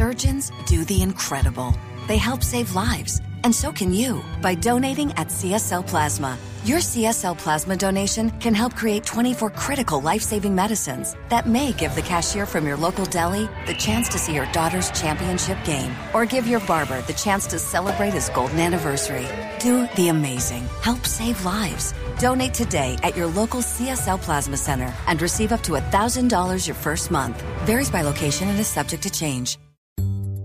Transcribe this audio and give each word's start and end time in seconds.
Surgeons 0.00 0.50
do 0.64 0.82
the 0.86 1.02
incredible. 1.02 1.74
They 2.08 2.16
help 2.16 2.42
save 2.42 2.74
lives, 2.74 3.20
and 3.44 3.54
so 3.54 3.70
can 3.70 3.92
you 3.92 4.24
by 4.40 4.54
donating 4.54 5.12
at 5.18 5.28
CSL 5.28 5.86
Plasma. 5.86 6.38
Your 6.64 6.78
CSL 6.78 7.36
plasma 7.36 7.76
donation 7.76 8.30
can 8.40 8.54
help 8.54 8.74
create 8.74 9.04
24 9.04 9.50
critical 9.50 10.00
life 10.00 10.22
saving 10.22 10.54
medicines 10.54 11.16
that 11.28 11.46
may 11.46 11.72
give 11.72 11.94
the 11.94 12.00
cashier 12.00 12.46
from 12.46 12.66
your 12.66 12.78
local 12.78 13.04
deli 13.04 13.46
the 13.66 13.74
chance 13.74 14.08
to 14.08 14.18
see 14.18 14.34
your 14.34 14.50
daughter's 14.52 14.90
championship 14.92 15.62
game 15.64 15.94
or 16.14 16.24
give 16.24 16.46
your 16.46 16.60
barber 16.60 17.02
the 17.02 17.12
chance 17.12 17.46
to 17.48 17.58
celebrate 17.58 18.14
his 18.14 18.30
golden 18.30 18.58
anniversary. 18.58 19.26
Do 19.58 19.86
the 19.96 20.08
amazing. 20.08 20.66
Help 20.80 21.06
save 21.06 21.44
lives. 21.44 21.92
Donate 22.18 22.54
today 22.54 22.96
at 23.02 23.14
your 23.14 23.26
local 23.26 23.60
CSL 23.60 24.18
Plasma 24.22 24.56
Center 24.56 24.94
and 25.06 25.20
receive 25.20 25.52
up 25.52 25.62
to 25.64 25.72
$1,000 25.72 26.66
your 26.66 26.76
first 26.76 27.10
month. 27.10 27.42
Varies 27.66 27.90
by 27.90 28.00
location 28.00 28.48
and 28.48 28.58
is 28.58 28.66
subject 28.66 29.02
to 29.02 29.10
change. 29.10 29.58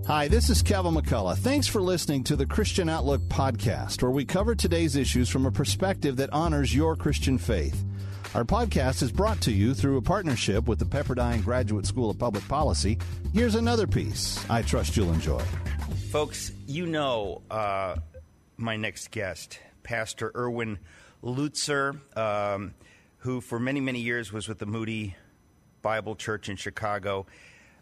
Hi, 0.07 0.27
this 0.27 0.51
is 0.51 0.61
Kevin 0.61 0.93
McCullough. 0.93 1.35
Thanks 1.35 1.65
for 1.65 1.81
listening 1.81 2.23
to 2.25 2.35
the 2.35 2.45
Christian 2.45 2.89
Outlook 2.89 3.21
podcast, 3.23 4.03
where 4.03 4.11
we 4.11 4.23
cover 4.23 4.53
today's 4.53 4.95
issues 4.95 5.29
from 5.29 5.47
a 5.47 5.51
perspective 5.51 6.17
that 6.17 6.31
honors 6.31 6.75
your 6.75 6.95
Christian 6.95 7.39
faith. 7.39 7.83
Our 8.35 8.43
podcast 8.43 9.01
is 9.01 9.11
brought 9.11 9.41
to 9.41 9.51
you 9.51 9.73
through 9.73 9.97
a 9.97 10.03
partnership 10.03 10.67
with 10.67 10.77
the 10.77 10.85
Pepperdine 10.85 11.43
Graduate 11.43 11.87
School 11.87 12.11
of 12.11 12.19
Public 12.19 12.47
Policy. 12.47 12.99
Here's 13.33 13.55
another 13.55 13.87
piece 13.87 14.47
I 14.47 14.61
trust 14.61 14.95
you'll 14.95 15.11
enjoy. 15.11 15.41
Folks, 16.11 16.51
you 16.67 16.85
know 16.85 17.41
uh, 17.49 17.95
my 18.57 18.77
next 18.77 19.09
guest, 19.09 19.59
Pastor 19.81 20.31
Erwin 20.35 20.77
Lutzer, 21.23 21.99
um, 22.15 22.75
who 23.17 23.41
for 23.41 23.59
many, 23.59 23.81
many 23.81 24.01
years 24.01 24.31
was 24.31 24.47
with 24.47 24.59
the 24.59 24.67
Moody 24.67 25.15
Bible 25.81 26.15
Church 26.15 26.47
in 26.47 26.57
Chicago. 26.57 27.25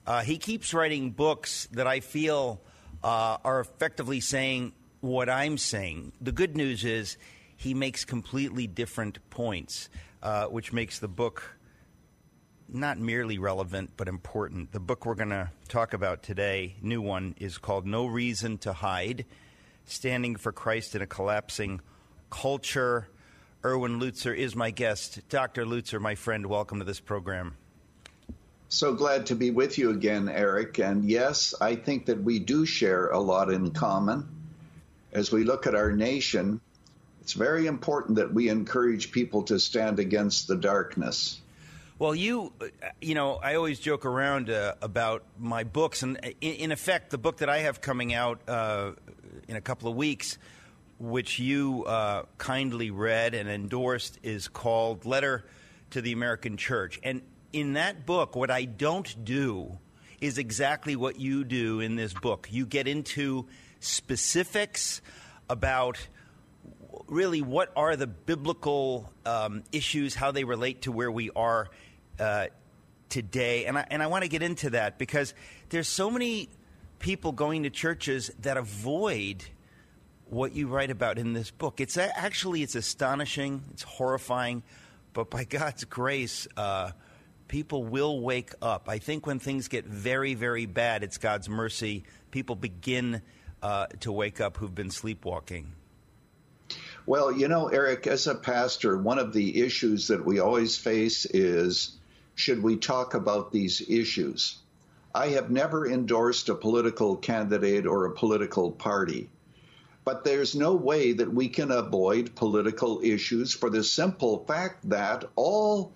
Uh, 0.06 0.22
he 0.22 0.38
keeps 0.38 0.74
writing 0.74 1.12
books 1.12 1.68
that 1.72 1.88
I 1.88 2.02
feel 2.02 2.62
uh, 3.04 3.38
are 3.44 3.62
effectively 3.62 4.20
saying 4.20 4.74
what 5.00 5.30
I'm 5.30 5.58
saying. 5.58 6.14
The 6.20 6.32
good 6.32 6.58
news 6.58 6.84
is 6.84 7.18
he 7.56 7.74
makes 7.74 8.04
completely 8.04 8.68
different 8.68 9.20
points, 9.30 9.90
uh, 10.22 10.46
which 10.46 10.74
makes 10.74 11.00
the 11.00 11.08
book 11.08 11.58
not 12.68 12.98
merely 12.98 13.38
relevant 13.38 13.92
but 13.96 14.08
important. 14.08 14.72
The 14.72 14.80
book 14.80 15.06
we're 15.06 15.16
going 15.16 15.30
to 15.30 15.52
talk 15.70 15.94
about 15.94 16.24
today, 16.24 16.76
new 16.82 17.02
one, 17.02 17.36
is 17.40 17.58
called 17.58 17.86
No 17.86 18.06
Reason 18.06 18.58
to 18.60 18.74
Hide 18.74 19.26
Standing 19.86 20.38
for 20.38 20.52
Christ 20.52 20.96
in 20.96 21.02
a 21.02 21.08
Collapsing 21.08 21.82
Culture. 22.30 23.10
Erwin 23.66 24.00
Lutzer 24.00 24.36
is 24.36 24.56
my 24.56 24.72
guest. 24.72 25.28
Dr. 25.30 25.66
Lutzer, 25.66 26.00
my 26.00 26.16
friend, 26.16 26.46
welcome 26.46 26.80
to 26.80 26.86
this 26.86 27.02
program. 27.02 27.58
So 28.74 28.96
glad 28.96 29.28
to 29.28 29.36
be 29.36 29.52
with 29.52 29.78
you 29.78 29.92
again, 29.92 30.28
Eric. 30.28 30.80
And 30.80 31.08
yes, 31.08 31.54
I 31.62 31.76
think 31.76 32.08
that 32.08 32.24
we 32.24 32.40
do 32.40 32.66
share 32.66 33.10
a 33.10 33.20
lot 33.20 33.52
in 33.52 33.70
common. 33.70 34.28
As 35.12 35.32
we 35.32 35.44
look 35.44 35.68
at 35.68 35.76
our 35.76 35.92
nation, 35.92 36.60
it's 37.22 37.34
very 37.34 37.68
important 37.68 38.16
that 38.16 38.34
we 38.34 38.50
encourage 38.50 39.12
people 39.12 39.44
to 39.44 39.60
stand 39.60 40.00
against 40.00 40.48
the 40.48 40.56
darkness. 40.56 41.40
Well, 42.00 42.16
you, 42.16 42.52
you 43.00 43.14
know, 43.14 43.36
I 43.36 43.54
always 43.56 43.80
joke 43.80 44.08
around 44.08 44.50
uh, 44.50 44.74
about 44.82 45.24
my 45.38 45.64
books, 45.64 46.02
and 46.02 46.18
in, 46.42 46.72
effect, 46.72 47.12
the 47.12 47.20
book 47.20 47.38
that 47.38 47.50
I 47.50 47.60
have 47.60 47.80
coming 47.80 48.12
out 48.16 48.42
uh, 48.48 48.94
in 49.48 49.56
a 49.56 49.62
couple 49.62 49.88
of 49.88 49.96
weeks, 49.96 50.40
which 50.98 51.38
you 51.38 51.86
uh, 51.86 52.24
kindly 52.40 52.90
read 52.90 53.36
and 53.36 53.48
endorsed, 53.48 54.18
is 54.24 54.48
called 54.48 55.06
"Letter 55.06 55.46
to 55.92 56.02
the 56.02 56.12
American 56.12 56.58
Church." 56.58 57.00
And 57.04 57.22
in 57.54 57.74
that 57.74 58.06
book, 58.06 58.36
what 58.36 58.52
I 58.52 58.66
don't 58.66 59.24
do 59.24 59.78
is 60.20 60.38
exactly 60.38 60.96
what 60.96 61.20
you 61.20 61.44
do 61.44 61.80
in 61.80 61.96
this 61.96 62.14
book. 62.14 62.48
You 62.52 62.66
get 62.66 62.88
into 62.88 63.46
specifics 63.80 65.02
about 65.50 66.08
really 67.08 67.42
what 67.42 67.72
are 67.76 67.96
the 67.96 68.08
biblical 68.08 69.10
um, 69.26 69.64
issues, 69.72 70.16
how 70.16 70.32
they 70.32 70.44
relate 70.44 70.84
to 70.84 70.92
where 70.92 71.12
we 71.12 71.30
are 71.36 71.70
uh, 72.20 72.48
today. 73.10 73.66
And 73.66 73.78
I, 73.78 73.86
and 73.90 74.02
I 74.02 74.08
want 74.08 74.24
to 74.24 74.30
get 74.30 74.42
into 74.42 74.72
that 74.72 74.98
because 74.98 75.34
there's 75.70 75.88
so 75.88 76.10
many 76.10 76.50
people 77.00 77.32
going 77.32 77.64
to 77.64 77.70
churches 77.70 78.32
that 78.42 78.58
avoid 78.58 79.44
what 80.30 80.56
you 80.56 80.68
write 80.68 80.90
about 80.90 81.20
in 81.20 81.34
this 81.34 81.52
book. 81.52 81.80
It's 81.82 81.98
actually 81.98 82.64
it's 82.64 82.76
astonishing, 82.76 83.62
it's 83.72 83.84
horrifying, 83.84 84.64
but 85.12 85.30
by 85.30 85.44
God's 85.44 85.84
grace, 85.84 86.48
uh, 86.58 86.92
people 87.54 87.84
will 87.84 88.20
wake 88.20 88.52
up. 88.64 88.90
I 88.90 88.98
think 88.98 89.28
when 89.28 89.38
things 89.38 89.68
get 89.68 89.86
very, 89.86 90.34
very 90.34 90.66
bad, 90.66 91.04
it's 91.04 91.20
God's 91.20 91.48
mercy. 91.48 92.04
People 92.32 92.56
begin 92.56 93.22
uh, 93.62 93.86
to 94.00 94.12
wake 94.12 94.42
up 94.42 94.58
who've 94.58 94.74
been 94.74 94.90
sleepwalking. 94.90 95.72
Well, 97.06 97.32
you 97.32 97.48
know, 97.48 97.68
Eric, 97.68 98.08
as 98.08 98.26
a 98.26 98.34
pastor, 98.34 98.98
one 98.98 99.20
of 99.20 99.34
the 99.34 99.62
issues 99.62 100.08
that 100.08 100.26
we 100.26 100.40
always 100.40 100.78
face 100.78 101.28
is 101.28 101.96
should 102.34 102.64
we 102.64 102.78
talk 102.78 103.14
about 103.14 103.52
these 103.52 103.88
issues? 103.88 104.58
I 105.14 105.28
have 105.28 105.52
never 105.52 105.88
endorsed 105.88 106.50
a 106.50 106.56
political 106.56 107.18
candidate 107.18 107.86
or 107.86 108.06
a 108.06 108.16
political 108.16 108.72
party. 108.72 109.30
But 110.04 110.24
there's 110.24 110.56
no 110.56 110.74
way 110.74 111.14
that 111.14 111.32
we 111.32 111.50
can 111.50 111.70
avoid 111.70 112.34
political 112.34 113.02
issues 113.04 113.54
for 113.54 113.70
the 113.70 113.84
simple 113.84 114.44
fact 114.48 114.90
that 114.90 115.26
all 115.36 115.94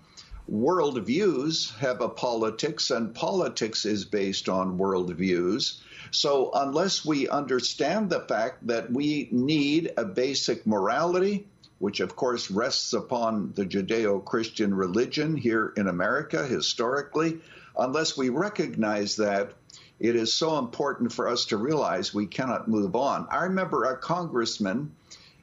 worldviews 0.50 1.76
have 1.76 2.00
a 2.00 2.08
politics, 2.08 2.90
and 2.90 3.14
politics 3.14 3.84
is 3.84 4.04
based 4.04 4.48
on 4.48 4.78
worldviews. 4.78 5.78
So, 6.10 6.50
unless 6.54 7.04
we 7.04 7.28
understand 7.28 8.08
the 8.08 8.20
fact 8.20 8.66
that 8.66 8.90
we 8.90 9.28
need 9.30 9.92
a 9.96 10.04
basic 10.04 10.66
morality, 10.66 11.46
which 11.78 12.00
of 12.00 12.16
course 12.16 12.50
rests 12.50 12.92
upon 12.92 13.52
the 13.54 13.66
Judeo 13.66 14.24
Christian 14.24 14.74
religion 14.74 15.36
here 15.36 15.72
in 15.76 15.86
America 15.86 16.46
historically, 16.46 17.40
unless 17.76 18.16
we 18.16 18.30
recognize 18.30 19.16
that, 19.16 19.52
it 20.00 20.14
is 20.14 20.32
so 20.32 20.58
important 20.58 21.12
for 21.12 21.28
us 21.28 21.46
to 21.46 21.56
realize 21.56 22.14
we 22.14 22.26
cannot 22.26 22.68
move 22.68 22.94
on. 22.94 23.26
I 23.30 23.44
remember 23.44 23.82
a 23.84 23.96
congressman 23.96 24.92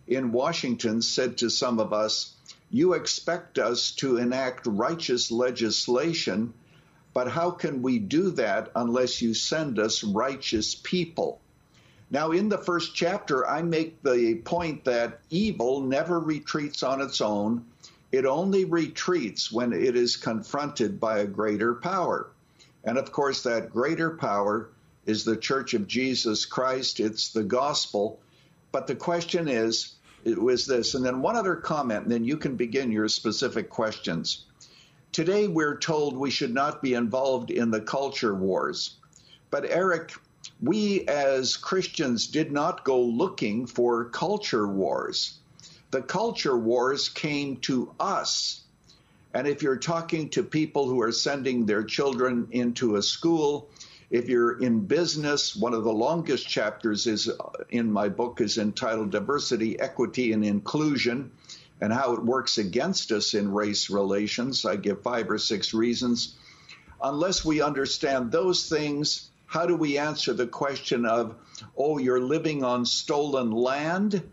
in 0.07 0.31
Washington 0.31 1.01
said 1.01 1.39
to 1.39 1.49
some 1.49 1.79
of 1.79 1.91
us, 1.91 2.34
you 2.77 2.93
expect 2.93 3.57
us 3.59 3.91
to 3.91 4.17
enact 4.17 4.67
righteous 4.67 5.31
legislation, 5.31 6.53
but 7.13 7.29
how 7.29 7.51
can 7.51 7.81
we 7.81 7.99
do 7.99 8.31
that 8.31 8.71
unless 8.75 9.21
you 9.21 9.33
send 9.33 9.79
us 9.79 10.03
righteous 10.03 10.75
people? 10.75 11.39
Now, 12.11 12.31
in 12.31 12.49
the 12.49 12.57
first 12.57 12.93
chapter, 12.93 13.47
I 13.47 13.61
make 13.61 14.03
the 14.03 14.35
point 14.35 14.85
that 14.85 15.21
evil 15.29 15.81
never 15.81 16.19
retreats 16.19 16.83
on 16.83 17.01
its 17.01 17.19
own. 17.19 17.65
It 18.11 18.25
only 18.25 18.65
retreats 18.65 19.51
when 19.51 19.73
it 19.73 19.95
is 19.95 20.15
confronted 20.15 20.99
by 20.99 21.19
a 21.19 21.27
greater 21.27 21.73
power. 21.73 22.27
And 22.83 22.97
of 22.97 23.11
course, 23.11 23.43
that 23.43 23.71
greater 23.71 24.11
power 24.11 24.69
is 25.05 25.25
the 25.25 25.37
Church 25.37 25.73
of 25.73 25.87
Jesus 25.87 26.45
Christ, 26.45 26.99
it's 26.99 27.29
the 27.29 27.43
gospel. 27.43 28.19
But 28.71 28.87
the 28.87 28.95
question 28.95 29.47
is 29.47 29.94
was 30.25 30.65
this. 30.65 30.95
And 30.95 31.05
then 31.05 31.21
one 31.21 31.35
other 31.35 31.55
comment, 31.55 32.03
and 32.03 32.11
then 32.11 32.23
you 32.23 32.37
can 32.37 32.55
begin 32.55 32.91
your 32.91 33.07
specific 33.07 33.69
questions. 33.69 34.45
Today, 35.11 35.47
we're 35.47 35.77
told 35.77 36.17
we 36.17 36.31
should 36.31 36.53
not 36.53 36.81
be 36.81 36.93
involved 36.93 37.51
in 37.51 37.71
the 37.71 37.79
culture 37.79 38.35
wars. 38.35 38.95
But, 39.49 39.65
Eric, 39.69 40.13
we 40.61 41.07
as 41.07 41.55
Christians 41.55 42.27
did 42.27 42.51
not 42.51 42.83
go 42.83 43.01
looking 43.01 43.65
for 43.65 44.05
culture 44.05 44.67
wars. 44.67 45.37
The 45.91 46.01
culture 46.01 46.57
wars 46.57 47.07
came 47.07 47.57
to 47.57 47.91
us. 47.99 48.61
And 49.33 49.47
if 49.47 49.61
you're 49.61 49.77
talking 49.77 50.29
to 50.29 50.43
people 50.43 50.87
who 50.87 51.01
are 51.01 51.11
sending 51.11 51.65
their 51.65 51.83
children 51.83 52.47
into 52.51 52.95
a 52.95 53.03
school, 53.03 53.69
if 54.15 54.29
you're 54.29 54.61
in 54.61 54.79
business, 54.79 55.53
one 55.57 55.73
of 55.73 55.83
the 55.83 55.91
longest 55.91 56.47
chapters 56.47 57.05
is 57.05 57.27
uh, 57.27 57.33
in 57.69 57.91
my 57.91 58.07
book 58.07 58.39
is 58.39 58.57
entitled 58.57 59.11
Diversity, 59.11 59.77
Equity, 59.77 60.31
and 60.31 60.45
Inclusion 60.45 61.31
and 61.81 61.91
how 61.91 62.13
it 62.13 62.23
works 62.23 62.57
against 62.57 63.11
us 63.11 63.33
in 63.33 63.51
race 63.51 63.89
relations. 63.89 64.65
I 64.65 64.77
give 64.77 65.01
five 65.01 65.29
or 65.29 65.37
six 65.37 65.73
reasons. 65.73 66.35
Unless 67.03 67.43
we 67.43 67.61
understand 67.61 68.31
those 68.31 68.69
things, 68.69 69.29
how 69.47 69.65
do 69.65 69.75
we 69.75 69.97
answer 69.97 70.33
the 70.33 70.47
question 70.47 71.05
of, 71.05 71.35
oh, 71.77 71.97
you're 71.97 72.21
living 72.21 72.63
on 72.63 72.85
stolen 72.85 73.51
land? 73.51 74.23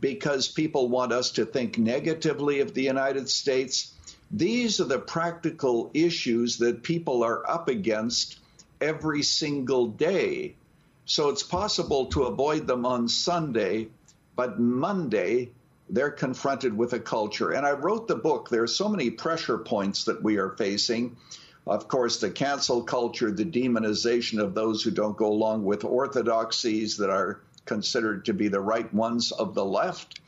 Because 0.00 0.48
people 0.48 0.88
want 0.88 1.12
us 1.12 1.32
to 1.32 1.44
think 1.44 1.76
negatively 1.76 2.60
of 2.60 2.72
the 2.72 2.84
United 2.84 3.28
States. 3.28 3.92
These 4.30 4.80
are 4.80 4.84
the 4.84 4.98
practical 4.98 5.90
issues 5.92 6.56
that 6.58 6.82
people 6.82 7.22
are 7.22 7.48
up 7.48 7.68
against 7.68 8.38
every 8.80 9.22
single 9.22 9.88
day. 9.88 10.54
So 11.04 11.30
it's 11.30 11.42
possible 11.42 12.06
to 12.06 12.24
avoid 12.24 12.66
them 12.66 12.84
on 12.84 13.08
Sunday, 13.08 13.88
but 14.36 14.60
Monday, 14.60 15.50
they're 15.90 16.10
confronted 16.10 16.76
with 16.76 16.92
a 16.92 17.00
culture. 17.00 17.50
And 17.52 17.66
I 17.66 17.72
wrote 17.72 18.08
the 18.08 18.16
book. 18.16 18.50
There 18.50 18.62
are 18.62 18.66
so 18.66 18.88
many 18.88 19.10
pressure 19.10 19.58
points 19.58 20.04
that 20.04 20.22
we 20.22 20.36
are 20.36 20.50
facing. 20.50 21.16
Of 21.66 21.88
course, 21.88 22.20
the 22.20 22.30
cancel 22.30 22.82
culture, 22.82 23.30
the 23.30 23.44
demonization 23.44 24.40
of 24.40 24.54
those 24.54 24.82
who 24.82 24.90
don't 24.90 25.16
go 25.16 25.28
along 25.28 25.64
with 25.64 25.84
orthodoxies 25.84 26.98
that 26.98 27.10
are 27.10 27.40
considered 27.64 28.24
to 28.26 28.34
be 28.34 28.48
the 28.48 28.60
right 28.60 28.92
ones 28.92 29.32
of 29.32 29.54
the 29.54 29.64
left. 29.64 30.20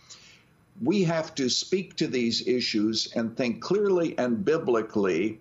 We 0.82 1.04
have 1.04 1.34
to 1.36 1.48
speak 1.48 1.96
to 1.96 2.06
these 2.06 2.46
issues 2.46 3.12
and 3.14 3.36
think 3.36 3.60
clearly 3.60 4.16
and 4.18 4.44
biblically, 4.44 5.40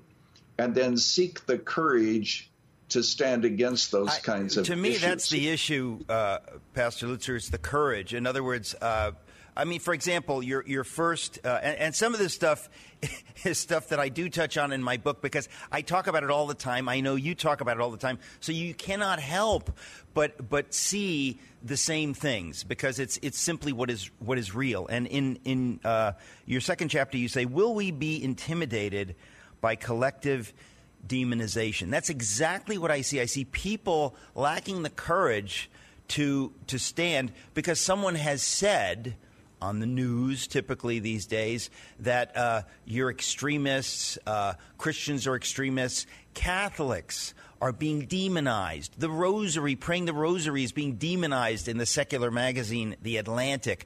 and 0.57 0.75
then 0.75 0.97
seek 0.97 1.45
the 1.45 1.57
courage 1.57 2.49
to 2.89 3.03
stand 3.03 3.45
against 3.45 3.91
those 3.91 4.09
I, 4.09 4.19
kinds 4.19 4.57
of 4.57 4.65
to 4.67 4.75
me 4.75 4.89
issues. 4.89 5.01
that's 5.01 5.29
the 5.29 5.49
issue 5.49 5.99
uh, 6.09 6.39
pastor 6.73 7.07
lutzer 7.07 7.35
is 7.35 7.49
the 7.49 7.57
courage 7.57 8.13
in 8.13 8.27
other 8.27 8.43
words 8.43 8.75
uh, 8.81 9.11
I 9.59 9.65
mean, 9.65 9.81
for 9.81 9.93
example, 9.93 10.41
your 10.41 10.63
your 10.65 10.85
first, 10.85 11.39
uh, 11.43 11.59
and, 11.61 11.77
and, 11.77 11.95
some 11.95 12.13
of 12.13 12.19
this 12.19 12.33
stuff 12.33 12.69
is 13.43 13.57
stuff 13.57 13.89
that 13.89 13.99
I 13.99 14.07
do 14.07 14.29
touch 14.29 14.57
on 14.57 14.71
in 14.71 14.81
my 14.81 14.95
book 14.95 15.21
because 15.21 15.49
I 15.69 15.81
talk 15.81 16.07
about 16.07 16.23
it 16.23 16.31
all 16.31 16.47
the 16.47 16.53
time. 16.53 16.87
I 16.87 17.01
know 17.01 17.15
you 17.15 17.35
talk 17.35 17.59
about 17.59 17.75
it 17.75 17.81
all 17.81 17.91
the 17.91 17.97
time, 17.97 18.19
so 18.39 18.53
you 18.53 18.73
cannot 18.73 19.19
help 19.19 19.77
but 20.13 20.49
but 20.49 20.73
see 20.73 21.39
the 21.61 21.75
same 21.75 22.13
things 22.13 22.63
because 22.63 22.99
it's 22.99 23.19
it's 23.21 23.37
simply 23.37 23.73
what 23.73 23.89
is 23.89 24.09
what 24.19 24.37
is 24.37 24.55
real. 24.55 24.87
And 24.87 25.07
in 25.07 25.39
in 25.43 25.81
uh, 25.83 26.13
your 26.45 26.61
second 26.61 26.87
chapter, 26.87 27.17
you 27.17 27.27
say, 27.27 27.43
"Will 27.43 27.73
we 27.75 27.91
be 27.91 28.23
intimidated 28.23 29.15
by 29.59 29.75
collective?" 29.75 30.53
Demonization. 31.05 31.89
That's 31.89 32.09
exactly 32.09 32.77
what 32.77 32.91
I 32.91 33.01
see. 33.01 33.19
I 33.19 33.25
see 33.25 33.45
people 33.45 34.15
lacking 34.35 34.83
the 34.83 34.89
courage 34.89 35.69
to 36.09 36.51
to 36.67 36.79
stand 36.79 37.31
because 37.53 37.79
someone 37.79 38.15
has 38.15 38.41
said 38.41 39.15
on 39.61 39.79
the 39.79 39.85
news 39.85 40.47
typically 40.47 40.99
these 40.99 41.25
days 41.25 41.69
that 41.99 42.35
uh, 42.35 42.61
you're 42.85 43.09
extremists, 43.09 44.17
uh, 44.25 44.53
Christians 44.77 45.27
are 45.27 45.35
extremists, 45.35 46.05
Catholics 46.33 47.33
are 47.61 47.73
being 47.73 48.05
demonized. 48.05 48.97
The 48.97 49.09
rosary, 49.09 49.75
praying 49.75 50.05
the 50.05 50.13
rosary, 50.13 50.63
is 50.63 50.71
being 50.71 50.95
demonized 50.95 51.67
in 51.67 51.77
the 51.77 51.85
secular 51.85 52.31
magazine, 52.31 52.95
The 53.01 53.17
Atlantic. 53.17 53.85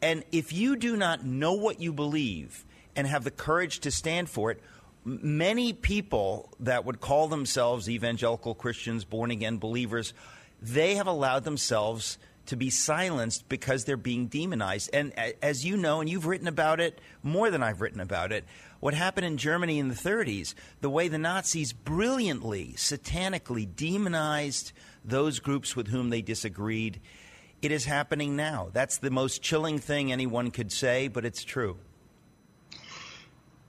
And 0.00 0.24
if 0.32 0.52
you 0.52 0.76
do 0.76 0.96
not 0.96 1.24
know 1.24 1.52
what 1.52 1.80
you 1.80 1.92
believe 1.92 2.64
and 2.94 3.06
have 3.06 3.24
the 3.24 3.30
courage 3.30 3.80
to 3.80 3.90
stand 3.90 4.30
for 4.30 4.50
it, 4.50 4.62
many 5.06 5.72
people 5.72 6.52
that 6.60 6.84
would 6.84 7.00
call 7.00 7.28
themselves 7.28 7.88
evangelical 7.88 8.54
Christians, 8.54 9.04
born 9.04 9.30
again 9.30 9.58
believers, 9.58 10.12
they 10.60 10.96
have 10.96 11.06
allowed 11.06 11.44
themselves 11.44 12.18
to 12.46 12.56
be 12.56 12.70
silenced 12.70 13.48
because 13.48 13.84
they're 13.84 13.96
being 13.96 14.26
demonized. 14.26 14.90
And 14.92 15.12
as 15.42 15.64
you 15.64 15.76
know, 15.76 16.00
and 16.00 16.08
you've 16.08 16.26
written 16.26 16.48
about 16.48 16.80
it 16.80 17.00
more 17.22 17.50
than 17.50 17.62
I've 17.62 17.80
written 17.80 18.00
about 18.00 18.32
it, 18.32 18.44
what 18.80 18.94
happened 18.94 19.26
in 19.26 19.36
Germany 19.36 19.78
in 19.78 19.88
the 19.88 19.94
30s, 19.94 20.54
the 20.80 20.90
way 20.90 21.08
the 21.08 21.18
Nazis 21.18 21.72
brilliantly, 21.72 22.74
satanically 22.76 23.66
demonized 23.74 24.72
those 25.04 25.38
groups 25.38 25.74
with 25.74 25.88
whom 25.88 26.10
they 26.10 26.22
disagreed, 26.22 27.00
it 27.62 27.72
is 27.72 27.84
happening 27.84 28.36
now. 28.36 28.70
That's 28.72 28.98
the 28.98 29.10
most 29.10 29.42
chilling 29.42 29.78
thing 29.78 30.12
anyone 30.12 30.50
could 30.50 30.70
say, 30.70 31.08
but 31.08 31.24
it's 31.24 31.42
true. 31.42 31.78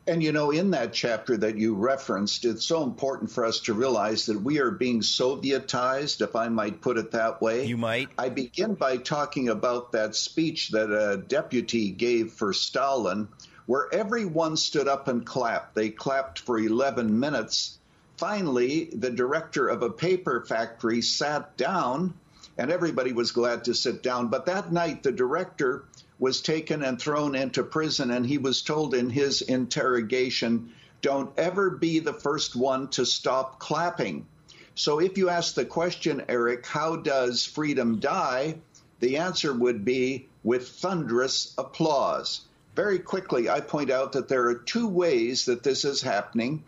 And 0.08 0.24
you 0.24 0.32
know, 0.32 0.52
in 0.52 0.72
that 0.72 0.94
chapter 0.94 1.36
that 1.36 1.58
you 1.58 1.76
referenced, 1.76 2.46
it's 2.46 2.66
so 2.66 2.84
important 2.84 3.30
for 3.30 3.44
us 3.44 3.60
to 3.62 3.74
realize 3.74 4.28
that 4.28 4.42
we 4.42 4.60
are 4.60 4.72
being 4.72 5.02
Sovietized, 5.02 6.22
if 6.22 6.34
I 6.34 6.48
might 6.48 6.80
put 6.80 6.98
it 6.98 7.12
that 7.12 7.42
way. 7.42 7.66
You 7.66 7.76
might. 7.76 8.08
I 8.18 8.30
begin 8.30 8.76
by 8.76 8.98
talking 8.98 9.50
about 9.50 9.92
that 9.92 10.16
speech 10.16 10.70
that 10.70 10.92
a 10.92 11.18
deputy 11.18 11.90
gave 11.90 12.32
for 12.32 12.54
Stalin, 12.54 13.28
where 13.66 13.94
everyone 13.94 14.56
stood 14.56 14.88
up 14.88 15.10
and 15.10 15.26
clapped. 15.26 15.76
They 15.76 15.90
clapped 15.90 16.40
for 16.40 16.58
11 16.58 17.20
minutes. 17.20 17.78
Finally, 18.16 18.86
the 18.94 19.12
director 19.12 19.68
of 19.68 19.84
a 19.84 19.90
paper 19.90 20.46
factory 20.48 21.02
sat 21.02 21.58
down, 21.58 22.14
and 22.58 22.72
everybody 22.72 23.12
was 23.12 23.34
glad 23.34 23.66
to 23.66 23.74
sit 23.74 24.04
down. 24.04 24.30
But 24.30 24.46
that 24.46 24.72
night, 24.72 25.04
the 25.04 25.12
director 25.12 25.84
was 26.20 26.42
taken 26.42 26.84
and 26.84 27.00
thrown 27.00 27.36
into 27.36 27.64
prison, 27.64 28.12
and 28.12 28.26
he 28.26 28.38
was 28.38 28.62
told 28.62 28.94
in 28.94 29.10
his 29.10 29.42
interrogation, 29.42 30.74
Don't 31.02 31.32
ever 31.38 31.70
be 31.70 32.00
the 32.00 32.14
first 32.14 32.56
one 32.56 32.88
to 32.90 33.06
stop 33.06 33.60
clapping. 33.60 34.26
So, 34.74 35.00
if 35.00 35.18
you 35.18 35.30
ask 35.30 35.56
the 35.56 35.66
question, 35.66 36.24
Eric, 36.28 36.66
how 36.66 36.96
does 36.96 37.46
freedom 37.46 38.00
die? 38.00 38.58
The 39.00 39.18
answer 39.18 39.54
would 39.54 39.86
be 39.86 40.28
with 40.44 40.70
thunderous 40.70 41.54
applause. 41.58 42.42
Very 42.76 43.00
quickly, 43.00 43.50
I 43.50 43.60
point 43.60 43.90
out 43.90 44.14
that 44.14 44.28
there 44.28 44.48
are 44.48 44.56
two 44.56 44.88
ways 44.88 45.46
that 45.46 45.64
this 45.64 45.84
is 45.84 46.02
happening. 46.02 46.64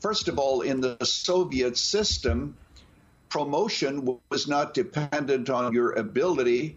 First 0.00 0.28
of 0.28 0.38
all, 0.38 0.62
in 0.62 0.80
the 0.80 0.96
Soviet 1.02 1.76
system, 1.76 2.56
promotion 3.28 4.18
was 4.30 4.48
not 4.48 4.74
dependent 4.74 5.50
on 5.50 5.72
your 5.72 5.92
ability 5.92 6.76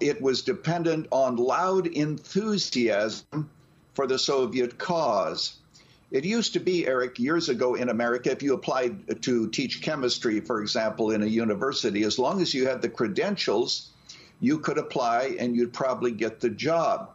it 0.00 0.20
was 0.20 0.42
dependent 0.42 1.06
on 1.10 1.36
loud 1.36 1.86
enthusiasm 1.86 3.50
for 3.94 4.06
the 4.06 4.18
Soviet 4.18 4.78
cause. 4.78 5.56
It 6.10 6.24
used 6.24 6.54
to 6.54 6.60
be, 6.60 6.86
Eric, 6.86 7.18
years 7.18 7.48
ago 7.48 7.74
in 7.74 7.90
America, 7.90 8.30
if 8.30 8.42
you 8.42 8.54
applied 8.54 9.22
to 9.22 9.48
teach 9.50 9.82
chemistry, 9.82 10.40
for 10.40 10.62
example, 10.62 11.10
in 11.10 11.22
a 11.22 11.26
university, 11.26 12.02
as 12.04 12.18
long 12.18 12.40
as 12.40 12.54
you 12.54 12.66
had 12.66 12.80
the 12.80 12.88
credentials, 12.88 13.90
you 14.40 14.58
could 14.58 14.78
apply 14.78 15.36
and 15.38 15.54
you'd 15.54 15.72
probably 15.72 16.12
get 16.12 16.40
the 16.40 16.48
job. 16.48 17.10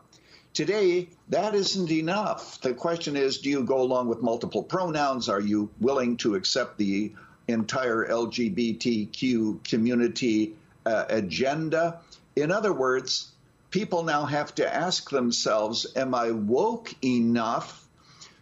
Today, 0.54 1.10
that 1.30 1.56
isn't 1.56 1.90
enough. 1.90 2.62
The 2.62 2.76
question 2.76 3.16
is 3.16 3.40
do 3.40 3.50
you 3.50 3.64
go 3.64 3.82
along 3.82 4.08
with 4.08 4.22
multiple 4.22 4.62
pronouns? 4.62 5.28
Are 5.28 5.42
you 5.42 5.72
willing 5.80 6.18
to 6.18 6.36
accept 6.36 6.78
the 6.78 7.12
entire 7.48 8.08
LGBTQ 8.08 9.64
community 9.68 10.54
uh, 10.86 11.06
agenda? 11.10 12.00
In 12.36 12.52
other 12.52 12.74
words, 12.74 13.32
people 13.70 14.04
now 14.04 14.26
have 14.26 14.56
to 14.56 14.74
ask 14.74 15.10
themselves 15.10 15.86
Am 15.96 16.16
I 16.16 16.32
woke 16.32 16.94
enough 17.04 17.88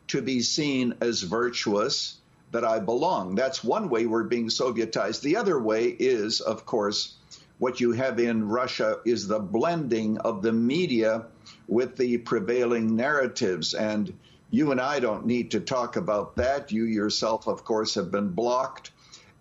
to 0.08 0.22
be 0.22 0.42
seen 0.42 0.96
as 1.02 1.22
virtuous 1.22 2.18
that 2.52 2.64
I 2.64 2.80
belong? 2.80 3.36
That's 3.36 3.64
one 3.64 3.90
way 3.90 4.06
we're 4.06 4.24
being 4.24 4.48
Sovietized. 4.48 5.22
The 5.22 5.38
other 5.38 5.60
way 5.60 5.88
is, 5.88 6.42
of 6.42 6.66
course, 6.66 7.16
what 7.60 7.80
you 7.80 7.92
have 7.92 8.20
in 8.20 8.48
Russia 8.48 9.00
is 9.06 9.28
the 9.28 9.40
blending 9.40 10.18
of 10.20 10.42
the 10.42 10.54
media 10.54 11.26
with 11.68 11.96
the 11.96 12.18
prevailing 12.18 12.96
narratives. 12.96 13.74
And 13.74 14.18
you 14.50 14.72
and 14.72 14.82
I 14.82 15.00
don't 15.00 15.26
need 15.26 15.52
to 15.52 15.60
talk 15.60 15.96
about 15.96 16.38
that. 16.38 16.72
You 16.72 16.86
yourself, 16.86 17.48
of 17.48 17.64
course, 17.64 17.96
have 17.96 18.10
been 18.10 18.30
blocked. 18.30 18.92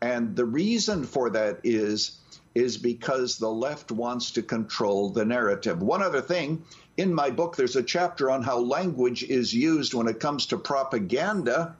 And 0.02 0.34
the 0.34 0.44
reason 0.44 1.04
for 1.04 1.30
that 1.30 1.60
is 1.64 2.18
is 2.54 2.76
because 2.76 3.38
the 3.38 3.50
left 3.50 3.92
wants 3.92 4.32
to 4.32 4.42
control 4.42 5.10
the 5.10 5.24
narrative. 5.24 5.80
One 5.80 6.02
other 6.02 6.20
thing 6.20 6.64
in 6.96 7.14
my 7.14 7.30
book, 7.30 7.54
there's 7.54 7.76
a 7.76 7.82
chapter 7.82 8.28
on 8.28 8.42
how 8.42 8.58
language 8.58 9.22
is 9.22 9.54
used 9.54 9.94
when 9.94 10.08
it 10.08 10.18
comes 10.18 10.46
to 10.46 10.58
propaganda. 10.58 11.76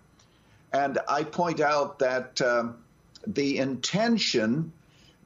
And 0.73 0.99
I 1.09 1.25
point 1.25 1.61
out 1.61 1.99
that 1.99 2.41
uh, 2.41 2.69
the 3.27 3.59
intention 3.59 4.73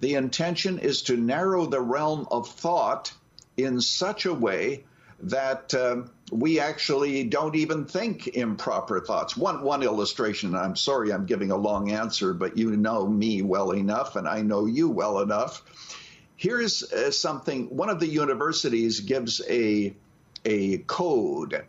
the 0.00 0.14
intention 0.14 0.78
is 0.78 1.02
to 1.02 1.16
narrow 1.16 1.66
the 1.66 1.80
realm 1.80 2.26
of 2.30 2.48
thought 2.48 3.12
in 3.56 3.80
such 3.80 4.26
a 4.26 4.34
way 4.34 4.84
that 5.20 5.72
um, 5.74 6.10
we 6.32 6.58
actually 6.58 7.24
don't 7.24 7.54
even 7.54 7.84
think 7.84 8.28
improper 8.28 9.00
thoughts. 9.00 9.36
One 9.36 9.62
one 9.62 9.82
illustration. 9.82 10.54
I'm 10.54 10.76
sorry, 10.76 11.12
I'm 11.12 11.26
giving 11.26 11.50
a 11.50 11.56
long 11.56 11.92
answer, 11.92 12.32
but 12.32 12.56
you 12.56 12.76
know 12.76 13.06
me 13.06 13.42
well 13.42 13.72
enough, 13.72 14.16
and 14.16 14.26
I 14.26 14.42
know 14.42 14.66
you 14.66 14.88
well 14.88 15.20
enough. 15.20 15.62
Here's 16.36 16.82
uh, 16.82 17.10
something. 17.10 17.66
One 17.76 17.90
of 17.90 18.00
the 18.00 18.08
universities 18.08 19.00
gives 19.00 19.42
a 19.48 19.94
a 20.44 20.78
code. 20.78 21.64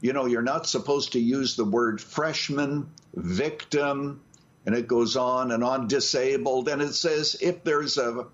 You 0.00 0.12
know, 0.12 0.26
you're 0.26 0.42
not 0.42 0.66
supposed 0.66 1.12
to 1.12 1.20
use 1.20 1.56
the 1.56 1.64
word 1.64 2.00
freshman, 2.00 2.90
victim, 3.14 4.22
and 4.66 4.74
it 4.74 4.88
goes 4.88 5.16
on 5.16 5.52
and 5.52 5.62
on, 5.62 5.88
disabled, 5.88 6.68
and 6.68 6.82
it 6.82 6.94
says 6.94 7.36
if 7.40 7.62
there's 7.64 7.96
a 7.96 8.26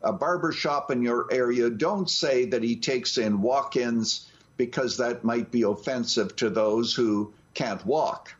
a 0.00 0.12
barber 0.12 0.52
shop 0.52 0.90
in 0.90 1.02
your 1.02 1.26
area, 1.32 1.70
don't 1.70 2.08
say 2.08 2.44
that 2.44 2.62
he 2.62 2.76
takes 2.76 3.16
in 3.16 3.40
walk 3.40 3.74
ins 3.76 4.30
because 4.56 4.98
that 4.98 5.24
might 5.24 5.50
be 5.50 5.62
offensive 5.62 6.36
to 6.36 6.50
those 6.50 6.94
who 6.94 7.32
can't 7.54 7.84
walk. 7.86 8.34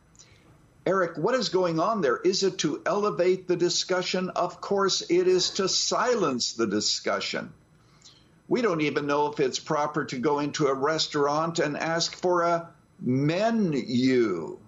Eric, 0.85 1.17
what 1.17 1.33
is 1.33 1.49
going 1.49 1.79
on 1.79 2.01
there? 2.01 2.17
Is 2.17 2.43
it 2.43 2.59
to 2.59 2.81
elevate 2.85 3.47
the 3.47 3.55
discussion? 3.55 4.29
Of 4.29 4.61
course, 4.61 5.01
it 5.09 5.27
is 5.27 5.51
to 5.51 5.67
silence 5.67 6.53
the 6.53 6.67
discussion. 6.67 7.51
We 8.47 8.61
don't 8.61 8.81
even 8.81 9.07
know 9.07 9.31
if 9.31 9.39
it's 9.39 9.57
proper 9.57 10.05
to 10.05 10.19
go 10.19 10.39
into 10.39 10.67
a 10.67 10.73
restaurant 10.73 11.57
and 11.57 11.75
ask 11.75 12.15
for 12.15 12.43
a 12.43 12.69
menu. 13.01 14.59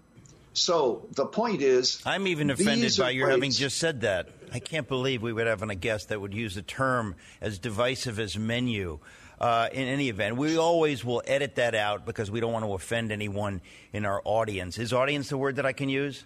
So 0.54 1.06
the 1.12 1.28
point 1.28 1.62
is. 1.62 2.02
I'm 2.04 2.26
even 2.26 2.50
offended 2.50 2.98
by 2.98 3.12
your 3.12 3.30
having 3.30 3.52
just 3.52 3.78
said 3.78 4.02
that. 4.02 4.30
I 4.52 4.58
can't 4.58 4.88
believe 4.88 5.22
we 5.22 5.34
would 5.34 5.46
have 5.46 5.62
a 5.62 5.76
guest 5.76 6.10
that 6.10 6.20
would 6.20 6.34
use 6.34 6.58
a 6.58 6.64
term 6.64 7.16
as 7.42 7.60
divisive 7.60 8.20
as 8.20 8.38
menu. 8.38 9.00
Uh, 9.40 9.70
in 9.72 9.88
any 9.88 10.10
event, 10.10 10.36
we 10.36 10.58
always 10.58 11.06
will 11.06 11.22
edit 11.28 11.56
that 11.56 11.76
out 11.76 12.06
because 12.06 12.32
we 12.32 12.40
don't 12.40 12.54
want 12.54 12.66
to 12.66 12.74
offend 12.74 13.12
anyone 13.12 13.62
in 13.94 14.04
our 14.04 14.22
audience. 14.26 14.80
Is 14.80 14.94
audience 14.94 15.30
the 15.30 15.38
word 15.38 15.58
that 15.58 15.66
I 15.66 15.74
can 15.74 15.90
use? 15.90 16.24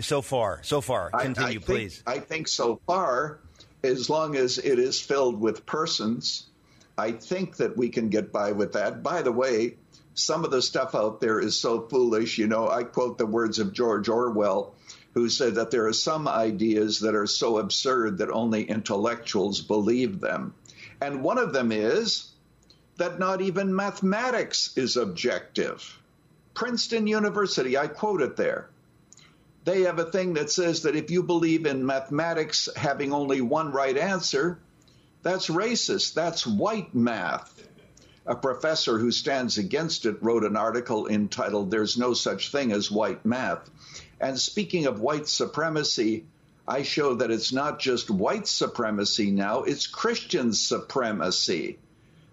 So 0.00 0.22
far, 0.22 0.60
so 0.62 0.80
far. 0.80 1.10
Continue, 1.10 1.40
I, 1.40 1.44
I 1.44 1.52
think, 1.52 1.64
please. 1.64 2.02
I 2.06 2.18
think 2.18 2.48
so 2.48 2.80
far, 2.86 3.40
as 3.82 4.08
long 4.08 4.36
as 4.36 4.58
it 4.58 4.78
is 4.78 5.00
filled 5.00 5.40
with 5.40 5.66
persons, 5.66 6.46
I 6.96 7.12
think 7.12 7.56
that 7.56 7.76
we 7.76 7.88
can 7.88 8.08
get 8.08 8.32
by 8.32 8.52
with 8.52 8.72
that. 8.72 9.02
By 9.02 9.22
the 9.22 9.32
way, 9.32 9.76
some 10.14 10.44
of 10.44 10.50
the 10.50 10.62
stuff 10.62 10.94
out 10.94 11.20
there 11.20 11.40
is 11.40 11.58
so 11.58 11.80
foolish. 11.88 12.38
You 12.38 12.46
know, 12.46 12.68
I 12.68 12.84
quote 12.84 13.18
the 13.18 13.26
words 13.26 13.58
of 13.58 13.72
George 13.72 14.08
Orwell, 14.08 14.74
who 15.14 15.28
said 15.28 15.54
that 15.54 15.70
there 15.70 15.86
are 15.86 15.92
some 15.92 16.28
ideas 16.28 17.00
that 17.00 17.14
are 17.14 17.26
so 17.26 17.58
absurd 17.58 18.18
that 18.18 18.30
only 18.30 18.64
intellectuals 18.64 19.60
believe 19.60 20.20
them. 20.20 20.54
And 21.00 21.22
one 21.22 21.38
of 21.38 21.52
them 21.52 21.72
is 21.72 22.31
that 22.96 23.18
not 23.18 23.40
even 23.40 23.74
mathematics 23.74 24.76
is 24.76 24.96
objective. 24.96 25.98
Princeton 26.54 27.06
University, 27.06 27.76
I 27.76 27.86
quote 27.86 28.22
it 28.22 28.36
there 28.36 28.68
they 29.64 29.82
have 29.82 29.98
a 29.98 30.10
thing 30.10 30.34
that 30.34 30.50
says 30.50 30.82
that 30.82 30.96
if 30.96 31.10
you 31.10 31.22
believe 31.22 31.66
in 31.66 31.86
mathematics 31.86 32.68
having 32.74 33.12
only 33.12 33.40
one 33.40 33.70
right 33.70 33.96
answer, 33.96 34.58
that's 35.22 35.48
racist. 35.48 36.14
That's 36.14 36.46
white 36.46 36.94
math. 36.94 37.68
A 38.26 38.34
professor 38.34 38.98
who 38.98 39.10
stands 39.10 39.58
against 39.58 40.06
it 40.06 40.22
wrote 40.22 40.44
an 40.44 40.56
article 40.56 41.06
entitled 41.06 41.70
There's 41.70 41.96
No 41.96 42.14
Such 42.14 42.50
Thing 42.50 42.72
as 42.72 42.90
White 42.90 43.24
Math. 43.24 43.68
And 44.20 44.38
speaking 44.38 44.86
of 44.86 45.00
white 45.00 45.28
supremacy, 45.28 46.24
I 46.66 46.82
show 46.82 47.14
that 47.14 47.30
it's 47.30 47.52
not 47.52 47.80
just 47.80 48.10
white 48.10 48.46
supremacy 48.46 49.30
now, 49.30 49.62
it's 49.62 49.88
Christian 49.88 50.52
supremacy. 50.52 51.78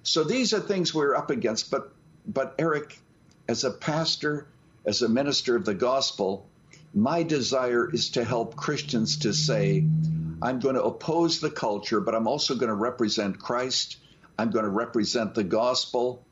So 0.04 0.24
these 0.24 0.54
are 0.54 0.60
things 0.60 0.94
we're 0.94 1.16
up 1.16 1.30
against. 1.30 1.72
But, 1.72 1.92
but 2.26 2.56
Eric, 2.58 3.00
as 3.48 3.64
a 3.64 3.72
pastor, 3.72 4.48
as 4.86 5.02
a 5.02 5.10
minister 5.10 5.56
of 5.56 5.66
the 5.66 5.74
gospel, 5.74 6.48
my 6.94 7.24
desire 7.24 7.90
is 7.92 8.12
to 8.12 8.24
help 8.24 8.56
Christians 8.56 9.18
to 9.20 9.34
say, 9.34 9.86
I'm 10.42 10.60
going 10.60 10.76
to 10.76 10.84
oppose 10.84 11.40
the 11.40 11.52
culture, 11.52 12.00
but 12.00 12.16
I'm 12.16 12.28
also 12.28 12.56
going 12.56 12.70
to 12.70 12.76
represent 12.76 13.40
Christ. 13.40 13.98
I'm 14.38 14.52
going 14.52 14.66
to 14.66 14.72
represent 14.72 15.36
the 15.36 15.44
gospel. 15.44 16.24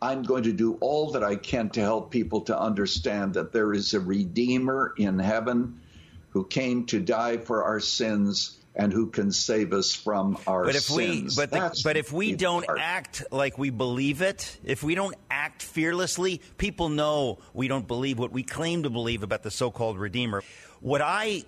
I'm 0.00 0.22
going 0.22 0.42
to 0.42 0.52
do 0.52 0.74
all 0.80 1.12
that 1.12 1.24
I 1.24 1.36
can 1.36 1.70
to 1.70 1.80
help 1.80 2.10
people 2.10 2.42
to 2.42 2.58
understand 2.58 3.34
that 3.34 3.52
there 3.52 3.72
is 3.72 3.94
a 3.94 4.00
Redeemer 4.00 4.92
in 4.96 5.18
heaven 5.18 5.80
who 6.30 6.44
came 6.44 6.84
to 6.86 7.00
die 7.00 7.38
for 7.38 7.64
our 7.64 7.80
sins 7.80 8.58
and 8.76 8.92
who 8.92 9.06
can 9.06 9.32
save 9.32 9.72
us 9.72 9.94
from 9.94 10.38
our 10.46 10.64
but 10.64 10.76
if 10.76 10.82
sins. 10.82 11.36
We, 11.36 11.46
but, 11.46 11.50
the, 11.50 11.80
but 11.82 11.96
if 11.96 12.12
we 12.12 12.34
don't 12.34 12.66
part. 12.66 12.78
act 12.80 13.24
like 13.32 13.56
we 13.56 13.70
believe 13.70 14.20
it, 14.20 14.58
if 14.64 14.82
we 14.82 14.94
don't 14.94 15.16
act 15.30 15.62
fearlessly, 15.62 16.42
people 16.58 16.90
know 16.90 17.38
we 17.54 17.68
don't 17.68 17.88
believe 17.88 18.18
what 18.18 18.32
we 18.32 18.42
claim 18.42 18.82
to 18.82 18.90
believe 18.90 19.22
about 19.22 19.42
the 19.42 19.50
so-called 19.50 19.98
Redeemer. 19.98 20.42
What 20.80 21.00
I 21.00 21.44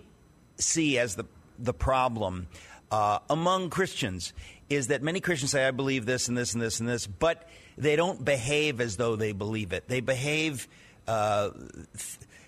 see 0.56 0.99
as 0.99 1.14
the 1.14 1.25
the 1.58 1.75
problem 1.75 2.47
uh, 2.90 3.18
among 3.28 3.70
Christians 3.70 4.32
is 4.70 4.87
that 4.87 5.02
many 5.02 5.20
Christians 5.20 5.50
say, 5.50 5.66
"I 5.66 5.70
believe 5.70 6.06
this 6.06 6.28
and 6.28 6.37
this 6.37 6.54
and 6.54 6.62
this 6.62 6.80
and 6.80 6.88
this," 6.88 7.06
but 7.06 7.47
they 7.76 7.94
don't 7.94 8.25
behave 8.25 8.80
as 8.80 8.97
though 8.97 9.16
they 9.16 9.32
believe 9.32 9.73
it. 9.73 9.87
They 9.87 10.00
behave. 10.00 10.66
Uh, 11.06 11.50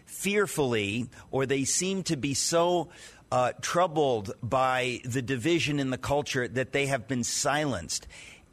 fearfully, 0.04 1.08
or 1.30 1.46
they 1.46 1.64
seem 1.64 2.02
to 2.02 2.14
be 2.14 2.34
so 2.34 2.90
uh, 3.32 3.52
troubled 3.60 4.32
by 4.42 5.00
the 5.04 5.22
division 5.22 5.78
in 5.78 5.90
the 5.90 5.98
culture 5.98 6.48
that 6.48 6.72
they 6.72 6.86
have 6.86 7.06
been 7.06 7.24
silenced. 7.24 8.06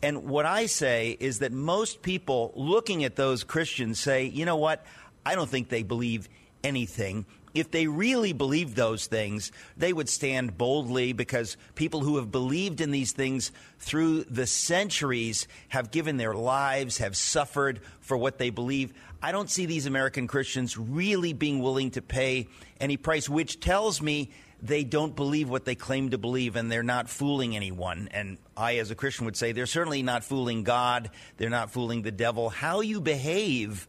And 0.03 0.25
what 0.25 0.45
I 0.45 0.67
say 0.67 1.17
is 1.19 1.39
that 1.39 1.51
most 1.51 2.01
people 2.01 2.53
looking 2.55 3.03
at 3.03 3.15
those 3.15 3.43
Christians 3.43 3.99
say, 3.99 4.25
you 4.25 4.45
know 4.45 4.57
what? 4.57 4.85
I 5.25 5.35
don't 5.35 5.49
think 5.49 5.69
they 5.69 5.83
believe 5.83 6.29
anything. 6.63 7.25
If 7.55 7.71
they 7.71 7.87
really 7.87 8.33
believed 8.33 8.75
those 8.75 9.07
things, 9.07 9.51
they 9.75 9.91
would 9.91 10.09
stand 10.09 10.59
boldly 10.59 11.13
because 11.13 11.57
people 11.73 12.01
who 12.01 12.17
have 12.17 12.31
believed 12.31 12.81
in 12.81 12.91
these 12.91 13.13
things 13.13 13.51
through 13.79 14.25
the 14.25 14.45
centuries 14.45 15.47
have 15.69 15.89
given 15.89 16.17
their 16.17 16.35
lives, 16.35 16.99
have 16.99 17.17
suffered 17.17 17.79
for 17.99 18.15
what 18.15 18.37
they 18.37 18.51
believe. 18.51 18.93
I 19.23 19.31
don't 19.31 19.49
see 19.49 19.65
these 19.65 19.87
American 19.87 20.27
Christians 20.27 20.77
really 20.77 21.33
being 21.33 21.59
willing 21.59 21.89
to 21.91 22.01
pay 22.03 22.47
any 22.79 22.97
price, 22.97 23.27
which 23.27 23.59
tells 23.59 24.03
me 24.03 24.29
they 24.61 24.83
don't 24.83 25.15
believe 25.15 25.49
what 25.49 25.65
they 25.65 25.75
claim 25.75 26.09
to 26.09 26.17
believe 26.17 26.55
and 26.55 26.71
they're 26.71 26.83
not 26.83 27.09
fooling 27.09 27.55
anyone. 27.55 28.09
And 28.11 28.37
I, 28.55 28.77
as 28.77 28.91
a 28.91 28.95
Christian, 28.95 29.25
would 29.25 29.37
say 29.37 29.51
they're 29.51 29.65
certainly 29.65 30.01
not 30.01 30.23
fooling 30.23 30.63
God, 30.63 31.11
they're 31.37 31.49
not 31.49 31.71
fooling 31.71 32.01
the 32.01 32.11
devil. 32.11 32.49
How 32.49 32.81
you 32.81 32.99
behave 32.99 33.87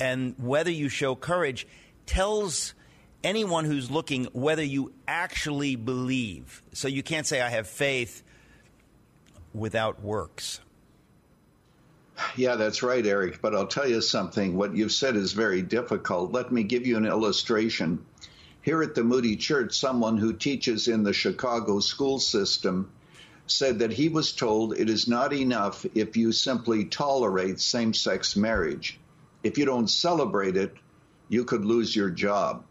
and 0.00 0.34
whether 0.38 0.70
you 0.70 0.88
show 0.88 1.14
courage 1.14 1.66
tells 2.06 2.74
anyone 3.22 3.64
who's 3.64 3.90
looking 3.90 4.24
whether 4.32 4.62
you 4.62 4.92
actually 5.06 5.76
believe. 5.76 6.62
So 6.72 6.88
you 6.88 7.02
can't 7.02 7.26
say, 7.26 7.40
I 7.40 7.48
have 7.48 7.66
faith 7.66 8.22
without 9.52 10.02
works. 10.02 10.60
Yeah, 12.36 12.56
that's 12.56 12.82
right, 12.82 13.04
Eric. 13.04 13.42
But 13.42 13.54
I'll 13.54 13.66
tell 13.66 13.88
you 13.88 14.00
something. 14.00 14.56
What 14.56 14.74
you've 14.74 14.92
said 14.92 15.16
is 15.16 15.32
very 15.32 15.60
difficult. 15.60 16.32
Let 16.32 16.50
me 16.50 16.62
give 16.62 16.86
you 16.86 16.96
an 16.96 17.04
illustration. 17.04 18.04
Here 18.66 18.82
at 18.82 18.96
the 18.96 19.04
Moody 19.04 19.36
Church, 19.36 19.78
someone 19.78 20.16
who 20.16 20.32
teaches 20.32 20.88
in 20.88 21.04
the 21.04 21.12
Chicago 21.12 21.78
school 21.78 22.18
system 22.18 22.90
said 23.46 23.78
that 23.78 23.92
he 23.92 24.08
was 24.08 24.32
told 24.32 24.76
it 24.76 24.90
is 24.90 25.06
not 25.06 25.32
enough 25.32 25.86
if 25.94 26.16
you 26.16 26.32
simply 26.32 26.84
tolerate 26.84 27.60
same 27.60 27.94
sex 27.94 28.34
marriage. 28.34 28.98
If 29.44 29.56
you 29.56 29.66
don't 29.66 29.86
celebrate 29.86 30.56
it, 30.56 30.74
you 31.28 31.44
could 31.44 31.64
lose 31.64 31.94
your 31.94 32.10
job. 32.10 32.64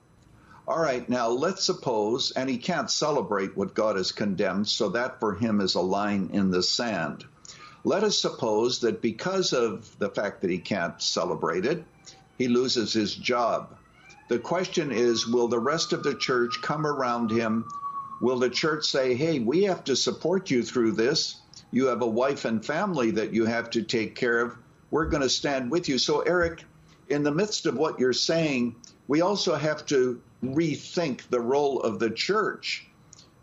All 0.68 0.82
right, 0.82 1.08
now 1.08 1.30
let's 1.30 1.64
suppose, 1.64 2.32
and 2.32 2.50
he 2.50 2.58
can't 2.58 2.92
celebrate 2.92 3.56
what 3.56 3.74
God 3.74 3.96
has 3.96 4.12
condemned, 4.12 4.68
so 4.68 4.90
that 4.90 5.22
for 5.22 5.34
him 5.34 5.62
is 5.62 5.76
a 5.76 5.80
line 5.80 6.30
in 6.34 6.52
the 6.52 6.62
sand. 6.62 7.24
Let 7.86 8.04
us 8.04 8.18
suppose 8.18 8.82
that 8.82 9.02
because 9.02 9.54
of 9.54 9.98
the 9.98 10.10
fact 10.10 10.42
that 10.42 10.50
he 10.50 10.58
can't 10.58 11.02
celebrate 11.02 11.66
it, 11.66 11.86
he 12.38 12.50
loses 12.50 12.92
his 12.92 13.16
job. 13.16 13.78
The 14.28 14.40
question 14.40 14.92
is 14.92 15.28
will 15.28 15.48
the 15.48 15.60
rest 15.60 15.94
of 15.94 16.04
the 16.04 16.16
church 16.16 16.60
come 16.62 16.88
around 16.88 17.30
him? 17.30 17.66
Will 18.22 18.40
the 18.40 18.50
church 18.50 18.86
say, 18.86 19.14
hey, 19.14 19.40
we 19.40 19.64
have 19.64 19.84
to 19.84 19.96
support 19.96 20.50
you 20.50 20.64
through 20.64 20.94
this? 20.94 21.42
You 21.72 21.88
have 21.88 22.02
a 22.02 22.08
wife 22.08 22.46
and 22.46 22.66
family 22.66 23.12
that 23.12 23.34
you 23.34 23.46
have 23.46 23.70
to 23.72 23.84
take 23.84 24.16
care 24.16 24.40
of. 24.40 24.58
We're 24.90 25.10
going 25.10 25.24
to 25.24 25.30
stand 25.30 25.70
with 25.70 25.90
you. 25.90 25.98
So, 25.98 26.22
Eric, 26.22 26.64
in 27.10 27.24
the 27.24 27.32
midst 27.32 27.66
of 27.66 27.78
what 27.78 28.00
you're 28.00 28.14
saying, 28.14 28.76
we 29.08 29.22
also 29.22 29.56
have 29.56 29.86
to 29.88 30.22
rethink 30.44 31.28
the 31.30 31.40
role 31.40 31.82
of 31.82 32.00
the 32.00 32.10
church. 32.10 32.88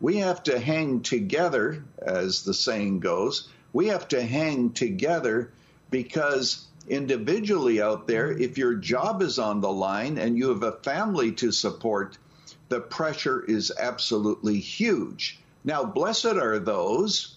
We 0.01 0.17
have 0.17 0.43
to 0.45 0.59
hang 0.59 1.03
together, 1.03 1.85
as 2.01 2.43
the 2.43 2.55
saying 2.55 3.01
goes. 3.01 3.49
We 3.73 3.89
have 3.89 4.09
to 4.09 4.23
hang 4.23 4.73
together 4.73 5.53
because 5.91 6.67
individually 6.89 7.81
out 7.81 8.07
there, 8.07 8.31
if 8.31 8.59
your 8.59 8.75
job 8.75 9.23
is 9.23 9.39
on 9.39 9.61
the 9.61 9.73
line 9.73 10.19
and 10.19 10.37
you 10.37 10.49
have 10.49 10.63
a 10.63 10.73
family 10.73 11.33
to 11.33 11.53
support, 11.53 12.19
the 12.69 12.81
pressure 12.81 13.45
is 13.45 13.73
absolutely 13.79 14.59
huge. 14.59 15.41
Now, 15.65 15.85
blessed 15.85 16.27
are 16.27 16.59
those 16.59 17.37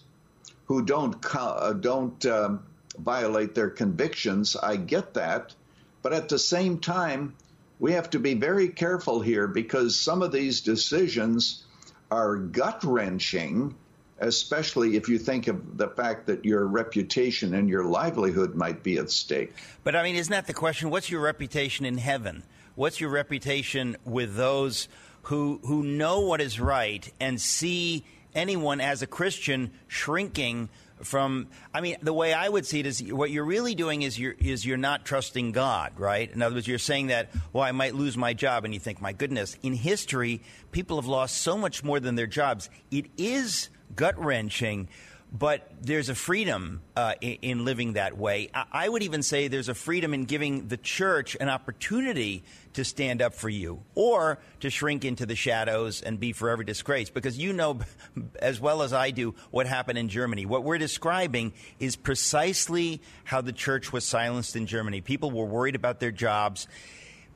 who 0.66 0.84
don't 0.84 1.16
uh, 1.34 1.72
don't 1.74 2.24
um, 2.26 2.64
violate 2.98 3.54
their 3.54 3.70
convictions. 3.70 4.56
I 4.56 4.76
get 4.76 5.14
that, 5.14 5.54
but 6.02 6.12
at 6.12 6.28
the 6.28 6.38
same 6.38 6.78
time, 6.78 7.34
we 7.78 7.92
have 7.92 8.10
to 8.10 8.18
be 8.18 8.34
very 8.34 8.68
careful 8.68 9.20
here 9.20 9.46
because 9.46 9.98
some 9.98 10.22
of 10.22 10.32
these 10.32 10.62
decisions 10.62 11.64
are 12.10 12.36
gut 12.36 12.82
wrenching 12.84 13.74
especially 14.18 14.96
if 14.96 15.08
you 15.08 15.18
think 15.18 15.48
of 15.48 15.76
the 15.76 15.88
fact 15.88 16.26
that 16.26 16.44
your 16.44 16.66
reputation 16.66 17.54
and 17.54 17.68
your 17.68 17.84
livelihood 17.84 18.54
might 18.54 18.82
be 18.82 18.98
at 18.98 19.10
stake. 19.10 19.52
But 19.84 19.94
I 19.94 20.02
mean, 20.02 20.16
isn't 20.16 20.30
that 20.30 20.46
the 20.46 20.54
question? 20.54 20.90
What's 20.90 21.10
your 21.10 21.20
reputation 21.20 21.84
in 21.84 21.98
heaven? 21.98 22.42
What's 22.74 23.00
your 23.00 23.10
reputation 23.10 23.96
with 24.04 24.36
those 24.36 24.88
who 25.22 25.60
who 25.64 25.82
know 25.82 26.20
what 26.20 26.40
is 26.40 26.60
right 26.60 27.10
and 27.20 27.40
see 27.40 28.04
anyone 28.34 28.80
as 28.80 29.02
a 29.02 29.06
Christian 29.06 29.72
shrinking 29.88 30.68
from 31.02 31.48
I 31.74 31.80
mean 31.80 31.96
the 32.00 32.12
way 32.12 32.32
I 32.32 32.48
would 32.48 32.64
see 32.64 32.80
it 32.80 32.86
is 32.86 33.02
what 33.02 33.30
you're 33.30 33.44
really 33.44 33.74
doing 33.74 34.02
is 34.02 34.18
you're 34.18 34.34
is 34.38 34.64
you're 34.64 34.76
not 34.76 35.04
trusting 35.04 35.52
God, 35.52 35.98
right? 35.98 36.30
In 36.30 36.42
other 36.42 36.54
words, 36.54 36.68
you're 36.68 36.78
saying 36.78 37.08
that 37.08 37.30
well 37.52 37.64
I 37.64 37.72
might 37.72 37.94
lose 37.94 38.16
my 38.16 38.34
job 38.34 38.64
and 38.64 38.72
you 38.72 38.80
think 38.80 39.00
my 39.00 39.12
goodness, 39.12 39.56
in 39.62 39.74
history 39.74 40.42
people 40.70 40.96
have 40.96 41.06
lost 41.06 41.38
so 41.38 41.56
much 41.56 41.82
more 41.82 42.00
than 42.00 42.14
their 42.14 42.26
jobs. 42.26 42.70
It 42.90 43.06
is 43.16 43.68
gut 43.94 44.18
wrenching, 44.18 44.88
but 45.32 45.70
there's 45.82 46.08
a 46.08 46.14
freedom 46.14 46.82
uh, 46.94 47.14
in, 47.20 47.38
in, 47.42 47.64
living 47.64 47.94
that 47.94 48.16
way. 48.16 48.48
I, 48.54 48.64
I, 48.72 48.88
would 48.88 49.02
even 49.02 49.22
say 49.22 49.48
there's 49.48 49.68
a 49.68 49.74
freedom 49.74 50.14
in 50.14 50.24
giving 50.24 50.68
the 50.68 50.76
church 50.76 51.36
an 51.40 51.48
opportunity 51.48 52.44
to 52.74 52.84
stand 52.84 53.20
up 53.20 53.34
for 53.34 53.48
you 53.48 53.82
or 53.94 54.38
to 54.60 54.70
shrink 54.70 55.04
into 55.04 55.26
the 55.26 55.34
shadows 55.34 56.00
and 56.00 56.20
be 56.20 56.32
forever 56.32 56.62
disgraced 56.62 57.12
because 57.12 57.38
you 57.38 57.52
know 57.52 57.80
as 58.38 58.60
well 58.60 58.82
as 58.82 58.92
I 58.92 59.10
do 59.10 59.34
what 59.50 59.66
happened 59.66 59.98
in 59.98 60.08
Germany. 60.08 60.46
What 60.46 60.62
we're 60.62 60.78
describing 60.78 61.52
is 61.80 61.96
precisely 61.96 63.00
how 63.24 63.40
the 63.40 63.52
church 63.52 63.92
was 63.92 64.04
silenced 64.04 64.56
in 64.56 64.66
Germany. 64.66 65.00
People 65.00 65.30
were 65.30 65.46
worried 65.46 65.74
about 65.74 66.00
their 66.00 66.12
jobs. 66.12 66.68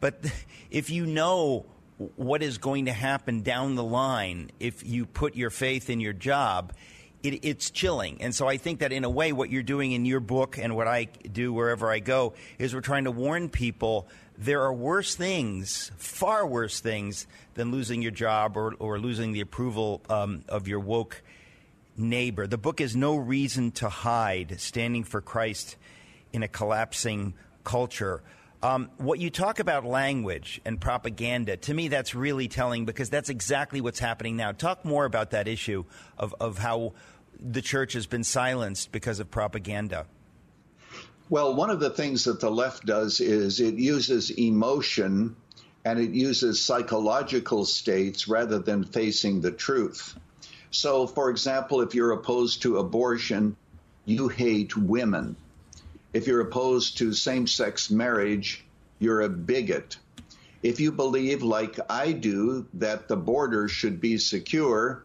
But 0.01 0.25
if 0.71 0.91
you 0.91 1.07
know 1.07 1.67
what 2.17 2.43
is 2.43 2.59
going 2.59 2.87
to 2.87 2.93
happen 2.93 3.43
down 3.43 3.75
the 3.75 3.85
line 3.85 4.51
if 4.59 4.87
you 4.87 5.05
put 5.05 5.37
your 5.37 5.51
faith 5.51 5.91
in 5.91 6.01
your 6.01 6.15
job, 6.15 6.73
it, 7.23 7.45
it's 7.45 7.71
chilling. 7.71 8.23
And 8.23 8.35
so 8.35 8.49
I 8.49 8.57
think 8.57 8.81
that 8.81 8.91
in 8.91 9.05
a 9.05 9.11
way, 9.11 9.33
what 9.33 9.51
you're 9.51 9.63
doing 9.63 9.93
in 9.93 10.07
your 10.07 10.21
book 10.21 10.57
and 10.57 10.75
what 10.75 10.89
I 10.89 11.05
do 11.05 11.53
wherever 11.53 11.91
I 11.91 11.99
go 11.99 12.33
is 12.59 12.75
we're 12.75 12.81
trying 12.81 13.05
to 13.05 13.11
warn 13.11 13.51
people 13.51 14.09
there 14.39 14.63
are 14.63 14.73
worse 14.73 15.15
things, 15.15 15.93
far 15.99 16.47
worse 16.47 16.81
things, 16.81 17.27
than 17.55 17.71
losing 17.71 18.01
your 18.01 18.11
job 18.11 18.57
or, 18.57 18.73
or 18.79 18.99
losing 18.99 19.33
the 19.33 19.43
approval 19.43 20.01
um, 20.09 20.45
of 20.49 20.67
your 20.67 20.81
woke 20.81 21.23
neighbor. 21.99 22.47
The 22.47 22.57
book 22.57 22.81
is 22.81 22.97
No 22.97 23.17
Reason 23.17 23.73
to 23.73 23.91
Hide 23.91 24.59
Standing 24.59 25.05
for 25.05 25.21
Christ 25.21 25.77
in 26.33 26.43
a 26.43 26.49
Collapsing 26.49 27.35
Culture. 27.65 28.23
Um, 28.63 28.91
what 28.99 29.19
you 29.19 29.31
talk 29.31 29.59
about 29.59 29.87
language 29.87 30.61
and 30.67 30.79
propaganda, 30.79 31.57
to 31.57 31.73
me, 31.73 31.89
that's 31.89 32.15
really 32.15 32.47
telling 32.47 32.85
because 32.85 33.09
that's 33.09 33.31
exactly 33.31 33.81
what's 33.81 33.99
happening 33.99 34.37
now. 34.37 34.53
Talk 34.53 34.85
more 34.85 35.07
about 35.07 35.31
that 35.31 35.49
issue 35.49 35.85
of, 36.19 36.35
of 36.41 36.59
how 36.59 36.93
the 37.39 37.63
church 37.63 37.95
has 37.95 38.07
been 38.07 38.25
silenced 38.25 38.93
because 38.93 39.19
of 39.19 39.31
propaganda. 39.31 40.07
Well, 41.31 41.55
one 41.55 41.71
of 41.71 41.81
the 41.81 41.91
things 41.91 42.25
that 42.25 42.41
the 42.41 42.51
left 42.51 42.85
does 42.85 43.21
is 43.21 43.61
it 43.61 43.75
uses 43.75 44.31
emotion 44.31 45.37
and 45.85 45.99
it 45.99 46.11
uses 46.11 46.61
psychological 46.61 47.65
states 47.65 48.29
rather 48.29 48.59
than 48.59 48.85
facing 48.85 49.41
the 49.41 49.53
truth. 49.53 50.19
So, 50.71 51.07
for 51.07 51.31
example, 51.31 51.81
if 51.81 51.95
you're 51.95 52.13
opposed 52.13 52.63
to 52.63 52.79
abortion, 52.79 53.57
you 54.05 54.29
hate 54.29 54.77
women. 54.77 55.37
If 56.13 56.27
you're 56.27 56.41
opposed 56.41 56.99
to 56.99 57.13
same 57.13 57.47
sex 57.47 57.91
marriage, 57.91 58.65
you're 58.99 59.21
a 59.21 59.29
bigot. 59.29 59.97
If 60.63 60.81
you 60.81 60.93
believe, 60.93 61.43
like 61.43 61.79
I 61.89 62.13
do, 62.13 62.67
that 62.75 63.09
the 63.09 63.17
border 63.17 63.69
should 63.69 64.01
be 64.01 64.19
secure, 64.19 65.05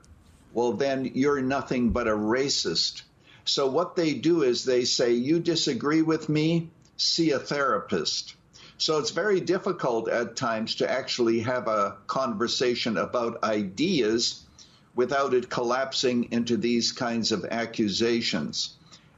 well, 0.54 0.74
then 0.74 1.12
you're 1.14 1.42
nothing 1.42 1.92
but 1.92 2.08
a 2.08 2.12
racist. 2.12 3.04
So 3.46 3.68
what 3.70 3.96
they 3.96 4.16
do 4.16 4.42
is 4.42 4.66
they 4.66 4.86
say, 4.86 5.14
You 5.14 5.40
disagree 5.40 6.02
with 6.02 6.28
me? 6.28 6.72
See 6.98 7.32
a 7.32 7.40
therapist. 7.40 8.36
So 8.78 8.98
it's 8.98 9.12
very 9.12 9.40
difficult 9.40 10.10
at 10.10 10.36
times 10.36 10.76
to 10.76 10.90
actually 10.90 11.42
have 11.42 11.68
a 11.68 11.98
conversation 12.08 12.98
about 12.98 13.44
ideas 13.44 14.42
without 14.96 15.34
it 15.34 15.50
collapsing 15.50 16.32
into 16.32 16.58
these 16.58 16.92
kinds 16.92 17.32
of 17.32 17.46
accusations. 17.46 18.76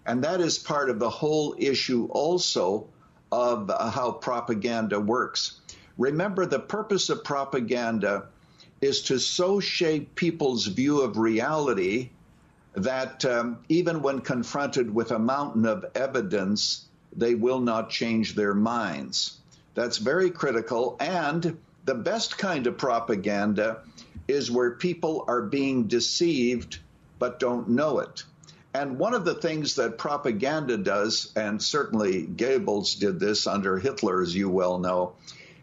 And 0.07 0.23
that 0.23 0.39
is 0.39 0.57
part 0.57 0.89
of 0.89 0.99
the 0.99 1.09
whole 1.09 1.53
issue 1.57 2.07
also 2.09 2.87
of 3.31 3.69
how 3.69 4.13
propaganda 4.13 4.99
works. 4.99 5.59
Remember, 5.97 6.45
the 6.45 6.59
purpose 6.59 7.09
of 7.09 7.25
propaganda 7.25 8.27
is 8.79 9.01
to 9.03 9.19
so 9.19 9.59
shape 9.59 10.15
people's 10.15 10.65
view 10.65 11.01
of 11.01 11.17
reality 11.17 12.09
that 12.73 13.25
um, 13.25 13.57
even 13.67 14.01
when 14.01 14.21
confronted 14.21 14.93
with 14.93 15.11
a 15.11 15.19
mountain 15.19 15.65
of 15.65 15.85
evidence, 15.93 16.85
they 17.15 17.35
will 17.35 17.59
not 17.59 17.89
change 17.89 18.35
their 18.35 18.53
minds. 18.53 19.37
That's 19.73 19.97
very 19.97 20.31
critical. 20.31 20.95
And 20.99 21.57
the 21.85 21.95
best 21.95 22.37
kind 22.37 22.65
of 22.67 22.77
propaganda 22.77 23.81
is 24.27 24.49
where 24.49 24.71
people 24.71 25.25
are 25.27 25.41
being 25.41 25.87
deceived 25.87 26.79
but 27.19 27.39
don't 27.39 27.69
know 27.69 27.99
it. 27.99 28.23
And 28.73 28.99
one 28.99 29.13
of 29.13 29.25
the 29.25 29.35
things 29.35 29.75
that 29.75 29.97
propaganda 29.97 30.77
does, 30.77 31.31
and 31.35 31.61
certainly 31.61 32.27
Goebbels 32.27 32.99
did 32.99 33.19
this 33.19 33.47
under 33.47 33.79
Hitler, 33.79 34.21
as 34.21 34.35
you 34.35 34.49
well 34.49 34.77
know, 34.77 35.13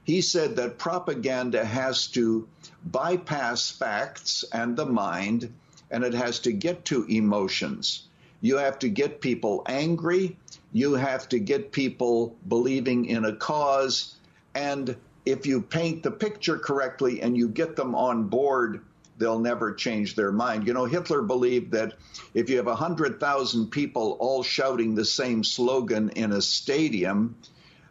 he 0.05 0.21
said 0.21 0.57
that 0.57 0.79
propaganda 0.79 1.65
has 1.65 2.09
to 2.09 2.47
bypass 2.85 3.71
facts 3.71 4.45
and 4.53 4.77
the 4.77 4.87
mind, 4.87 5.53
and 5.91 6.05
it 6.05 6.15
has 6.15 6.41
to 6.41 6.53
get 6.53 6.85
to 6.87 7.05
emotions. 7.05 8.07
You 8.41 8.59
have 8.59 8.79
to 8.81 8.89
get 8.89 9.23
people 9.23 9.63
angry. 9.67 10.37
You 10.73 10.95
have 10.95 11.29
to 11.31 11.39
get 11.39 11.73
people 11.73 12.37
believing 12.47 13.07
in 13.07 13.25
a 13.25 13.35
cause. 13.35 14.17
And 14.55 14.97
if 15.25 15.47
you 15.47 15.63
paint 15.63 16.03
the 16.03 16.11
picture 16.11 16.59
correctly 16.59 17.23
and 17.23 17.37
you 17.37 17.49
get 17.49 17.77
them 17.77 17.95
on 17.95 18.25
board, 18.25 18.83
they'll 19.19 19.39
never 19.39 19.73
change 19.73 20.17
their 20.17 20.33
mind. 20.33 20.67
You 20.67 20.75
know, 20.75 20.85
Hitler 20.85 21.23
believed 21.23 21.73
that 21.73 21.95
if 22.35 22.51
you 22.51 22.57
have 22.57 22.67
100,000 22.67 23.71
people 23.71 24.17
all 24.21 24.43
shouting 24.43 24.95
the 24.95 25.05
same 25.05 25.45
slogan 25.45 26.11
in 26.11 26.33
a 26.33 26.43
stadium, 26.43 27.37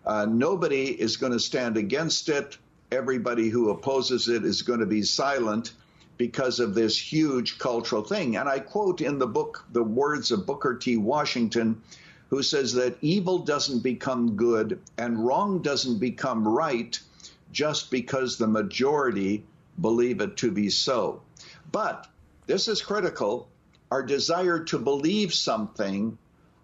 uh, 0.06 0.26
nobody 0.26 0.86
is 0.86 1.18
going 1.18 1.32
to 1.32 1.40
stand 1.40 1.78
against 1.78 2.30
it. 2.30 2.58
Everybody 2.92 3.50
who 3.50 3.70
opposes 3.70 4.28
it 4.28 4.44
is 4.44 4.62
going 4.62 4.82
to 4.82 4.86
be 4.86 5.04
silent 5.04 5.74
because 6.18 6.60
of 6.60 6.76
this 6.76 6.98
huge 6.98 7.58
cultural 7.58 8.04
thing. 8.04 8.38
And 8.38 8.48
I 8.48 8.60
quote 8.60 9.02
in 9.02 9.18
the 9.18 9.28
book 9.28 9.66
the 9.72 9.84
words 9.84 10.32
of 10.32 10.46
Booker 10.46 10.76
T. 10.76 10.98
Washington, 10.98 11.82
who 12.30 12.44
says 12.44 12.74
that 12.74 12.98
evil 13.02 13.40
doesn't 13.40 13.82
become 13.82 14.36
good 14.36 14.80
and 14.98 15.26
wrong 15.26 15.62
doesn't 15.62 16.00
become 16.00 16.48
right 16.48 17.00
just 17.52 17.92
because 17.92 18.38
the 18.38 18.48
majority 18.48 19.44
believe 19.80 20.22
it 20.22 20.38
to 20.38 20.52
be 20.52 20.70
so. 20.70 21.22
But 21.72 22.08
this 22.46 22.68
is 22.68 22.82
critical. 22.82 23.50
Our 23.92 24.04
desire 24.04 24.64
to 24.66 24.80
believe 24.80 25.34
something 25.34 26.18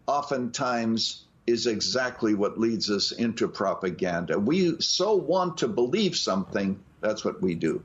oftentimes 0.07 1.25
is 1.47 1.67
exactly 1.67 2.33
what 2.33 2.59
leads 2.59 2.89
us 2.89 3.11
into 3.11 3.47
propaganda. 3.47 4.39
We 4.39 4.79
so 4.79 5.15
want 5.15 5.57
to 5.59 5.67
believe 5.67 6.15
something, 6.15 6.79
that's 7.01 7.25
what 7.25 7.41
we 7.41 7.55
do. 7.55 7.83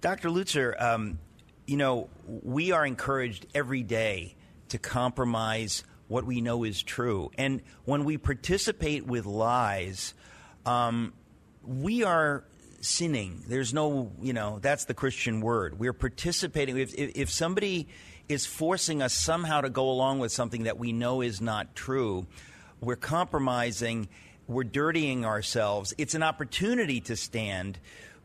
Dr. 0.00 0.28
Lutzer, 0.28 0.80
um, 0.82 1.18
you 1.66 1.76
know, 1.76 2.08
we 2.26 2.72
are 2.72 2.84
encouraged 2.84 3.46
every 3.54 3.82
day 3.82 4.34
to 4.68 4.78
compromise 4.78 5.84
what 6.08 6.24
we 6.24 6.40
know 6.40 6.64
is 6.64 6.82
true. 6.82 7.30
And 7.38 7.62
when 7.84 8.04
we 8.04 8.18
participate 8.18 9.06
with 9.06 9.26
lies, 9.26 10.14
um, 10.66 11.12
we 11.62 12.02
are 12.04 12.44
sinning. 12.84 13.42
There's 13.46 13.74
no, 13.74 14.12
you 14.20 14.32
know, 14.32 14.58
that's 14.60 14.84
the 14.84 14.94
Christian 14.94 15.40
word. 15.40 15.78
We're 15.78 15.92
participating. 15.92 16.76
If, 16.78 16.94
if, 16.94 17.30
somebody 17.30 17.88
is 18.28 18.46
forcing 18.46 19.02
us 19.02 19.12
somehow 19.12 19.62
to 19.62 19.70
go 19.70 19.90
along 19.90 20.18
with 20.18 20.32
something 20.32 20.64
that 20.64 20.78
we 20.78 20.92
know 20.92 21.20
is 21.20 21.40
not 21.40 21.74
true, 21.74 22.26
we're 22.80 22.96
compromising, 22.96 24.08
we're 24.46 24.64
dirtying 24.64 25.24
ourselves. 25.24 25.94
It's 25.98 26.14
an 26.14 26.22
opportunity 26.22 27.00
to 27.02 27.16
stand, 27.16 27.78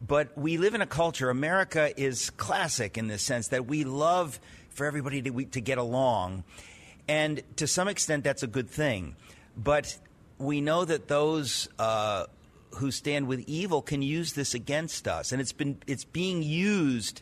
but 0.06 0.38
we 0.38 0.58
live 0.58 0.74
in 0.74 0.82
a 0.82 0.88
culture, 0.88 1.30
America 1.30 1.92
is 2.00 2.30
classic 2.32 2.98
in 2.98 3.08
this 3.08 3.24
sense 3.24 3.50
that 3.50 3.66
we 3.66 3.84
love 3.84 4.40
for 4.70 4.86
everybody 4.86 5.22
to, 5.22 5.46
to 5.46 5.62
get 5.62 5.78
along. 5.78 6.44
And 7.08 7.42
to 7.58 7.68
some 7.68 7.88
extent, 7.88 8.24
that's 8.24 8.44
a 8.44 8.48
good 8.48 8.70
thing. 8.70 9.16
But 9.58 9.98
we 10.38 10.62
know 10.62 10.86
that 10.86 11.08
those 11.08 11.68
uh, 11.78 12.26
who 12.76 12.92
stand 12.92 13.28
with 13.28 13.42
evil 13.48 13.82
can 13.82 14.02
use 14.02 14.34
this 14.34 14.54
against 14.54 15.08
us, 15.08 15.32
and 15.32 15.42
it's 15.42 15.54
been 15.54 15.78
it's 15.88 16.06
being 16.06 16.44
used 16.44 17.22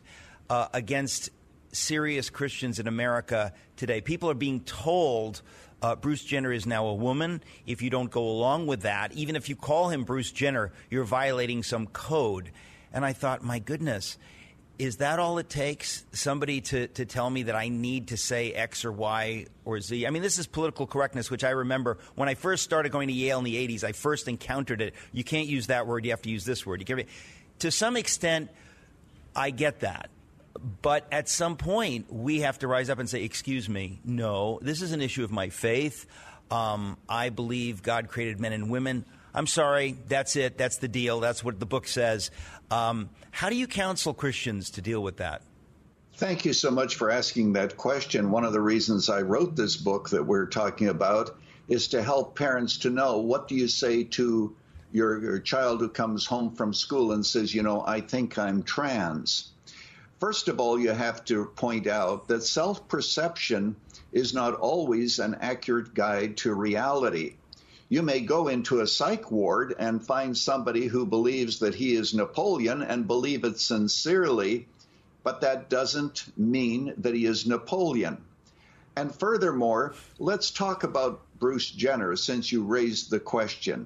uh, 0.50 0.68
against 0.74 1.30
serious 1.72 2.30
Christians 2.30 2.80
in 2.80 2.88
America 2.88 3.54
today. 3.76 4.02
People 4.02 4.30
are 4.30 4.36
being 4.36 4.62
told. 4.62 5.42
Uh, 5.80 5.96
Bruce 5.96 6.24
Jenner 6.24 6.52
is 6.52 6.66
now 6.66 6.88
a 6.88 6.96
woman. 6.96 7.44
If 7.68 7.84
you 7.84 7.92
don't 7.92 8.10
go 8.10 8.24
along 8.24 8.66
with 8.66 8.82
that, 8.82 9.12
even 9.14 9.36
if 9.36 9.48
you 9.48 9.56
call 9.56 9.90
him 9.90 10.06
Bruce 10.06 10.32
Jenner, 10.32 10.72
you're 10.90 11.04
violating 11.04 11.62
some 11.62 11.86
code. 11.86 12.52
And 12.92 13.06
I 13.06 13.14
thought, 13.14 13.44
my 13.44 13.60
goodness, 13.60 14.18
is 14.80 14.98
that 14.98 15.20
all 15.20 15.40
it 15.40 15.50
takes? 15.50 16.06
Somebody 16.12 16.62
to, 16.62 16.88
to 16.88 17.06
tell 17.06 17.30
me 17.30 17.44
that 17.44 17.56
I 17.56 17.70
need 17.70 18.10
to 18.10 18.18
say 18.18 18.54
X 18.54 18.86
or 18.86 18.92
Y 18.92 19.48
or 19.66 19.80
Z? 19.80 20.06
I 20.06 20.10
mean, 20.12 20.22
this 20.22 20.38
is 20.38 20.46
political 20.46 20.86
correctness, 20.86 21.32
which 21.32 21.44
I 21.44 21.50
remember 21.50 21.98
when 22.16 22.30
I 22.30 22.36
first 22.36 22.64
started 22.64 22.92
going 22.92 23.08
to 23.08 23.14
Yale 23.14 23.40
in 23.40 23.44
the 23.44 23.56
80s, 23.68 23.84
I 23.84 23.92
first 23.92 24.28
encountered 24.28 24.82
it. 24.82 24.94
You 25.12 25.24
can't 25.24 25.48
use 25.48 25.68
that 25.68 25.88
word, 25.88 26.06
you 26.06 26.12
have 26.12 26.22
to 26.24 26.30
use 26.30 26.46
this 26.46 26.66
word. 26.66 26.86
To 27.60 27.72
some 27.72 27.98
extent, 27.98 28.50
I 29.36 29.50
get 29.50 29.80
that. 29.80 30.10
But 30.82 31.08
at 31.12 31.30
some 31.30 31.56
point, 31.56 32.12
we 32.12 32.42
have 32.42 32.60
to 32.60 32.68
rise 32.68 32.90
up 32.90 33.00
and 33.00 33.10
say, 33.10 33.24
Excuse 33.24 33.70
me, 33.70 34.00
no, 34.04 34.60
this 34.62 34.82
is 34.82 34.92
an 34.92 35.02
issue 35.02 35.24
of 35.24 35.32
my 35.32 35.50
faith. 35.50 36.06
Um, 36.50 36.98
I 37.10 37.30
believe 37.30 37.84
God 37.84 38.08
created 38.08 38.40
men 38.40 38.54
and 38.54 38.70
women. 38.70 39.06
I'm 39.38 39.46
sorry, 39.46 39.96
that's 40.08 40.36
it. 40.36 40.58
That's 40.58 40.78
the 40.78 40.88
deal. 40.88 41.20
That's 41.20 41.44
what 41.44 41.60
the 41.60 41.68
book 41.68 41.88
says. 41.88 42.32
Um, 42.72 43.12
how 43.30 43.50
do 43.52 43.56
you 43.56 43.68
counsel 43.68 44.16
Christians 44.16 44.72
to 44.72 44.82
deal 44.82 45.04
with 45.04 45.18
that? 45.18 45.44
Thank 46.16 46.44
you 46.44 46.54
so 46.54 46.72
much 46.72 46.96
for 46.96 47.12
asking 47.12 47.54
that 47.54 47.78
question. 47.78 48.32
One 48.32 48.46
of 48.46 48.52
the 48.52 48.62
reasons 48.62 49.12
I 49.12 49.22
wrote 49.22 49.56
this 49.56 49.78
book 49.78 50.10
that 50.10 50.26
we're 50.26 50.48
talking 50.48 50.88
about 50.88 51.38
is 51.68 51.90
to 51.90 52.02
help 52.02 52.36
parents 52.36 52.80
to 52.80 52.90
know 52.90 53.20
what 53.20 53.48
do 53.48 53.54
you 53.54 53.68
say 53.68 54.06
to 54.06 54.56
your, 54.92 55.22
your 55.22 55.38
child 55.38 55.82
who 55.82 55.90
comes 55.90 56.26
home 56.26 56.56
from 56.56 56.74
school 56.74 57.12
and 57.12 57.24
says, 57.24 57.54
you 57.54 57.62
know, 57.62 57.84
I 57.86 58.02
think 58.02 58.40
I'm 58.40 58.64
trans. 58.64 59.52
First 60.20 60.48
of 60.48 60.60
all, 60.60 60.80
you 60.80 60.90
have 60.90 61.24
to 61.26 61.46
point 61.46 61.86
out 61.86 62.28
that 62.30 62.42
self 62.42 62.88
perception 62.88 63.76
is 64.12 64.34
not 64.34 64.56
always 64.56 65.20
an 65.20 65.38
accurate 65.42 65.94
guide 65.94 66.38
to 66.38 66.56
reality. 66.56 67.36
You 67.90 68.02
may 68.02 68.20
go 68.20 68.50
into 68.50 68.82
a 68.82 68.88
psych 68.88 69.32
ward 69.32 69.74
and 69.80 70.06
find 70.06 70.38
somebody 70.38 70.88
who 70.88 71.06
believes 71.06 71.60
that 71.60 71.76
he 71.76 71.96
is 71.96 72.14
Napoleon 72.14 72.82
and 72.82 73.08
believe 73.08 73.46
it 73.46 73.62
sincerely, 73.62 74.68
but 75.24 75.40
that 75.40 75.70
doesn't 75.70 76.26
mean 76.38 76.94
that 76.98 77.16
he 77.16 77.26
is 77.26 77.48
Napoleon. 77.48 78.18
And 78.98 79.16
furthermore, 79.16 79.94
let's 80.20 80.52
talk 80.52 80.84
about 80.84 81.22
Bruce 81.40 81.70
Jenner 81.70 82.18
since 82.18 82.52
you 82.52 82.64
raised 82.64 83.10
the 83.10 83.22
question. 83.22 83.86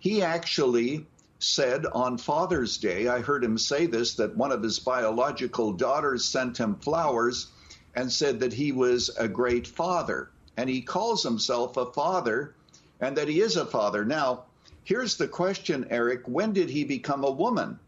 He 0.00 0.20
actually 0.22 1.06
said 1.38 1.86
on 1.86 2.18
Father's 2.18 2.78
Day, 2.78 3.06
I 3.06 3.20
heard 3.20 3.44
him 3.44 3.56
say 3.56 3.86
this, 3.86 4.14
that 4.14 4.36
one 4.36 4.50
of 4.50 4.64
his 4.64 4.80
biological 4.80 5.74
daughters 5.74 6.24
sent 6.24 6.58
him 6.58 6.74
flowers 6.74 7.46
and 7.94 8.10
said 8.10 8.40
that 8.40 8.54
he 8.54 8.72
was 8.72 9.10
a 9.16 9.28
great 9.28 9.68
father. 9.68 10.28
And 10.56 10.68
he 10.68 10.82
calls 10.82 11.22
himself 11.22 11.76
a 11.76 11.92
father 11.92 12.56
and 13.00 13.16
that 13.16 13.28
he 13.28 13.40
is 13.40 13.56
a 13.56 13.66
father. 13.66 14.04
Now, 14.04 14.44
here's 14.84 15.16
the 15.16 15.28
question, 15.28 15.86
Eric 15.90 16.22
when 16.26 16.52
did 16.52 16.70
he 16.70 16.84
become 16.84 17.24
a 17.24 17.30
woman? 17.30 17.78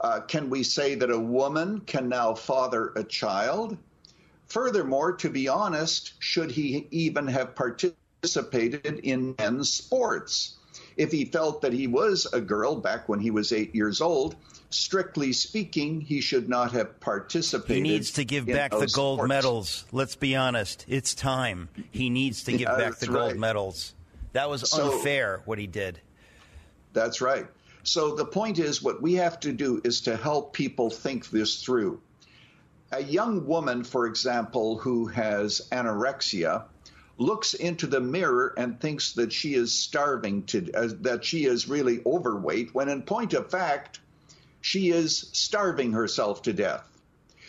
Uh, 0.00 0.20
can 0.20 0.50
we 0.50 0.62
say 0.62 0.94
that 0.94 1.10
a 1.10 1.18
woman 1.18 1.80
can 1.80 2.08
now 2.08 2.34
father 2.34 2.92
a 2.96 3.04
child? 3.04 3.76
Furthermore, 4.48 5.12
to 5.14 5.30
be 5.30 5.48
honest, 5.48 6.12
should 6.18 6.50
he 6.50 6.86
even 6.90 7.26
have 7.26 7.54
participated 7.54 9.00
in 9.02 9.34
men's 9.38 9.72
sports? 9.72 10.56
If 10.96 11.12
he 11.12 11.24
felt 11.24 11.62
that 11.62 11.72
he 11.72 11.86
was 11.86 12.26
a 12.32 12.40
girl 12.40 12.76
back 12.76 13.08
when 13.08 13.20
he 13.20 13.30
was 13.30 13.52
eight 13.52 13.74
years 13.74 14.00
old, 14.00 14.36
strictly 14.70 15.32
speaking, 15.32 16.00
he 16.00 16.20
should 16.20 16.48
not 16.48 16.72
have 16.72 17.00
participated. 17.00 17.76
He 17.76 17.82
needs 17.82 18.12
to 18.12 18.24
give 18.24 18.46
back 18.46 18.70
the 18.70 18.86
gold 18.86 19.18
sports. 19.18 19.28
medals. 19.28 19.84
Let's 19.92 20.16
be 20.16 20.36
honest. 20.36 20.84
It's 20.88 21.14
time. 21.14 21.68
He 21.90 22.08
needs 22.10 22.44
to 22.44 22.52
give 22.52 22.60
Yeah, 22.60 22.76
back 22.76 22.98
the 22.98 23.06
gold 23.06 23.32
right. 23.32 23.36
medals. 23.38 23.94
That 24.36 24.50
was 24.50 24.68
So- 24.68 24.92
unfair 24.92 25.40
what 25.46 25.58
he 25.58 25.66
did. 25.66 25.98
That's 26.92 27.22
right. 27.22 27.46
So 27.84 28.14
the 28.14 28.26
point 28.26 28.58
is, 28.58 28.82
what 28.82 29.00
we 29.00 29.14
have 29.14 29.40
to 29.40 29.52
do 29.52 29.80
is 29.82 30.02
to 30.02 30.14
help 30.14 30.52
people 30.52 30.90
think 30.90 31.30
this 31.30 31.62
through. 31.62 32.02
A 32.92 33.02
young 33.02 33.46
woman, 33.46 33.82
for 33.82 34.04
example, 34.04 34.76
who 34.76 35.06
has 35.06 35.62
anorexia, 35.72 36.64
looks 37.16 37.54
into 37.54 37.86
the 37.86 38.00
mirror 38.00 38.52
and 38.58 38.78
thinks 38.78 39.12
that 39.14 39.32
she 39.32 39.54
is 39.54 39.72
starving 39.72 40.42
to, 40.42 40.70
uh, 40.72 40.88
that 41.00 41.24
she 41.24 41.46
is 41.46 41.66
really 41.66 42.02
overweight, 42.04 42.74
when 42.74 42.90
in 42.90 43.04
point 43.04 43.32
of 43.32 43.50
fact, 43.50 44.00
she 44.60 44.90
is 44.90 45.30
starving 45.32 45.92
herself 45.92 46.42
to 46.42 46.52
death. 46.52 46.86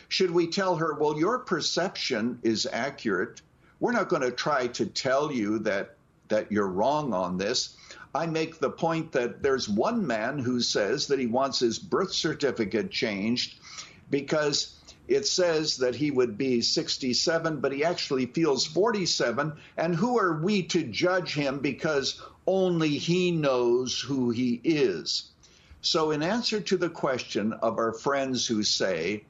Should 0.08 0.32
we 0.32 0.48
tell 0.48 0.78
her, 0.78 0.94
well, 0.94 1.20
your 1.20 1.40
perception 1.40 2.40
is 2.44 2.66
accurate? 2.66 3.42
We're 3.82 3.92
not 3.92 4.08
going 4.08 4.22
to 4.22 4.32
try 4.32 4.68
to 4.68 4.86
tell 4.86 5.34
you 5.34 5.60
that 5.60 5.97
that 6.30 6.52
you're 6.52 6.68
wrong 6.68 7.14
on 7.14 7.38
this. 7.38 7.76
I 8.14 8.26
make 8.26 8.60
the 8.60 8.70
point 8.70 9.12
that 9.12 9.44
there's 9.44 9.70
one 9.70 10.08
man 10.08 10.40
who 10.40 10.62
says 10.62 11.08
that 11.08 11.20
he 11.20 11.28
wants 11.28 11.60
his 11.60 11.78
birth 11.78 12.14
certificate 12.14 12.90
changed 12.90 13.56
because 14.10 14.74
it 15.08 15.26
says 15.26 15.78
that 15.78 15.96
he 15.96 16.12
would 16.12 16.38
be 16.38 16.62
67, 16.62 17.60
but 17.60 17.72
he 17.72 17.84
actually 17.84 18.26
feels 18.26 18.66
47. 18.66 19.54
And 19.78 19.96
who 19.96 20.18
are 20.20 20.42
we 20.42 20.64
to 20.64 20.84
judge 20.84 21.34
him 21.34 21.60
because 21.60 22.22
only 22.46 22.98
he 22.98 23.32
knows 23.32 24.00
who 24.00 24.32
he 24.32 24.60
is? 24.64 25.30
So, 25.82 26.12
in 26.12 26.24
answer 26.24 26.60
to 26.60 26.78
the 26.78 26.90
question 26.90 27.54
of 27.54 27.78
our 27.78 27.94
friends 27.94 28.46
who 28.46 28.64
say, 28.64 29.24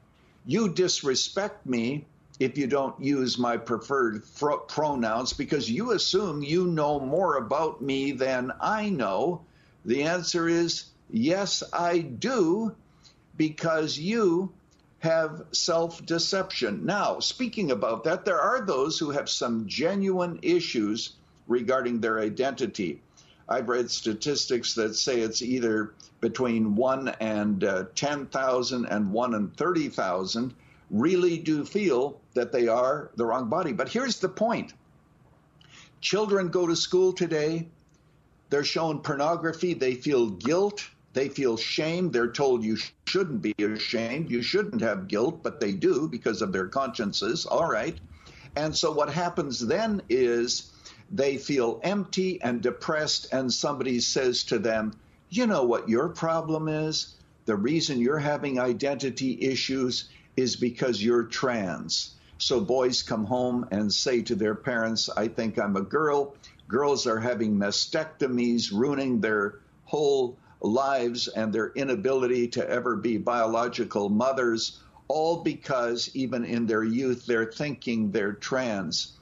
you 0.46 0.68
disrespect 0.68 1.66
me 1.66 2.06
if 2.38 2.56
you 2.56 2.66
don't 2.66 3.00
use 3.00 3.38
my 3.38 3.56
preferred 3.56 4.24
fro- 4.24 4.58
pronouns 4.58 5.32
because 5.32 5.70
you 5.70 5.90
assume 5.90 6.42
you 6.42 6.66
know 6.66 7.00
more 7.00 7.36
about 7.36 7.82
me 7.82 8.12
than 8.12 8.52
I 8.60 8.90
know. 8.90 9.42
The 9.84 10.04
answer 10.04 10.48
is 10.48 10.84
yes, 11.10 11.62
I 11.72 11.98
do, 11.98 12.74
because 13.36 13.98
you 13.98 14.52
have 15.00 15.42
self 15.52 16.04
deception. 16.04 16.84
Now, 16.84 17.20
speaking 17.20 17.70
about 17.70 18.04
that, 18.04 18.24
there 18.24 18.40
are 18.40 18.64
those 18.64 18.98
who 18.98 19.10
have 19.10 19.28
some 19.28 19.66
genuine 19.66 20.38
issues 20.42 21.14
regarding 21.46 22.00
their 22.00 22.20
identity. 22.20 23.00
I've 23.48 23.68
read 23.68 23.90
statistics 23.90 24.74
that 24.74 24.94
say 24.94 25.20
it's 25.20 25.40
either 25.40 25.94
between 26.20 26.76
1 26.76 27.08
and 27.20 27.64
uh, 27.64 27.84
10,000 27.94 28.86
and 28.86 29.12
1 29.12 29.34
and 29.34 29.56
30,000 29.56 30.54
really 30.90 31.38
do 31.38 31.64
feel 31.64 32.20
that 32.34 32.52
they 32.52 32.68
are 32.68 33.10
the 33.16 33.24
wrong 33.24 33.48
body. 33.48 33.72
But 33.72 33.88
here's 33.88 34.18
the 34.18 34.28
point 34.28 34.72
children 36.00 36.48
go 36.48 36.66
to 36.66 36.76
school 36.76 37.12
today, 37.12 37.68
they're 38.50 38.64
shown 38.64 39.00
pornography, 39.00 39.74
they 39.74 39.94
feel 39.94 40.30
guilt, 40.30 40.88
they 41.12 41.28
feel 41.28 41.56
shame. 41.56 42.10
They're 42.10 42.30
told 42.30 42.62
you 42.62 42.76
shouldn't 43.06 43.42
be 43.42 43.54
ashamed, 43.58 44.30
you 44.30 44.42
shouldn't 44.42 44.82
have 44.82 45.08
guilt, 45.08 45.42
but 45.42 45.58
they 45.58 45.72
do 45.72 46.08
because 46.08 46.42
of 46.42 46.52
their 46.52 46.68
consciences. 46.68 47.44
All 47.44 47.68
right. 47.68 47.98
And 48.56 48.76
so 48.76 48.92
what 48.92 49.10
happens 49.10 49.58
then 49.58 50.02
is 50.08 50.70
they 51.10 51.36
feel 51.36 51.80
empty 51.82 52.40
and 52.42 52.60
depressed, 52.60 53.32
and 53.32 53.52
somebody 53.52 54.00
says 54.00 54.44
to 54.44 54.58
them, 54.58 54.92
You 55.30 55.46
know 55.46 55.64
what 55.64 55.88
your 55.88 56.08
problem 56.10 56.68
is? 56.68 57.14
The 57.46 57.56
reason 57.56 58.00
you're 58.00 58.18
having 58.18 58.60
identity 58.60 59.38
issues 59.40 60.08
is 60.38 60.54
because 60.54 61.02
you're 61.02 61.24
trans. 61.24 62.14
So 62.38 62.60
boys 62.60 63.02
come 63.02 63.24
home 63.24 63.66
and 63.72 63.92
say 63.92 64.22
to 64.22 64.36
their 64.36 64.54
parents, 64.54 65.10
I 65.16 65.26
think 65.26 65.58
I'm 65.58 65.74
a 65.74 65.80
girl. 65.80 66.36
Girls 66.68 67.08
are 67.08 67.18
having 67.18 67.56
mastectomies, 67.56 68.70
ruining 68.72 69.20
their 69.20 69.58
whole 69.84 70.36
lives 70.60 71.26
and 71.26 71.52
their 71.52 71.70
inability 71.70 72.46
to 72.48 72.70
ever 72.70 72.94
be 72.94 73.18
biological 73.18 74.10
mothers, 74.10 74.78
all 75.08 75.42
because 75.42 76.08
even 76.14 76.44
in 76.44 76.66
their 76.66 76.84
youth 76.84 77.26
they're 77.26 77.50
thinking 77.50 78.12
they're 78.12 78.34
trans. 78.34 79.14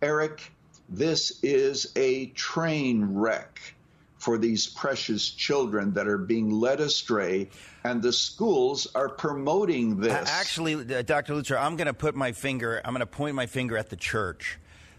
Eric, 0.00 0.52
this 0.88 1.40
is 1.42 1.90
a 1.96 2.26
train 2.26 3.14
wreck 3.14 3.74
for 4.20 4.36
these 4.36 4.66
precious 4.66 5.30
children 5.30 5.94
that 5.94 6.06
are 6.06 6.18
being 6.18 6.50
led 6.50 6.78
astray, 6.78 7.48
and 7.84 8.02
the 8.02 8.12
schools 8.12 8.86
are 8.94 9.08
promoting 9.08 9.98
this. 9.98 10.28
Actually, 10.30 10.74
uh, 10.74 11.02
Dr. 11.02 11.32
Lutzer, 11.32 11.58
I'm 11.58 11.76
going 11.76 11.86
to 11.86 11.94
put 11.94 12.14
my 12.14 12.32
finger, 12.32 12.82
I'm 12.84 12.92
going 12.92 13.00
to 13.00 13.06
point 13.06 13.34
my 13.34 13.46
finger 13.46 13.78
at 13.78 13.88
the 13.88 13.96
church. 13.96 14.58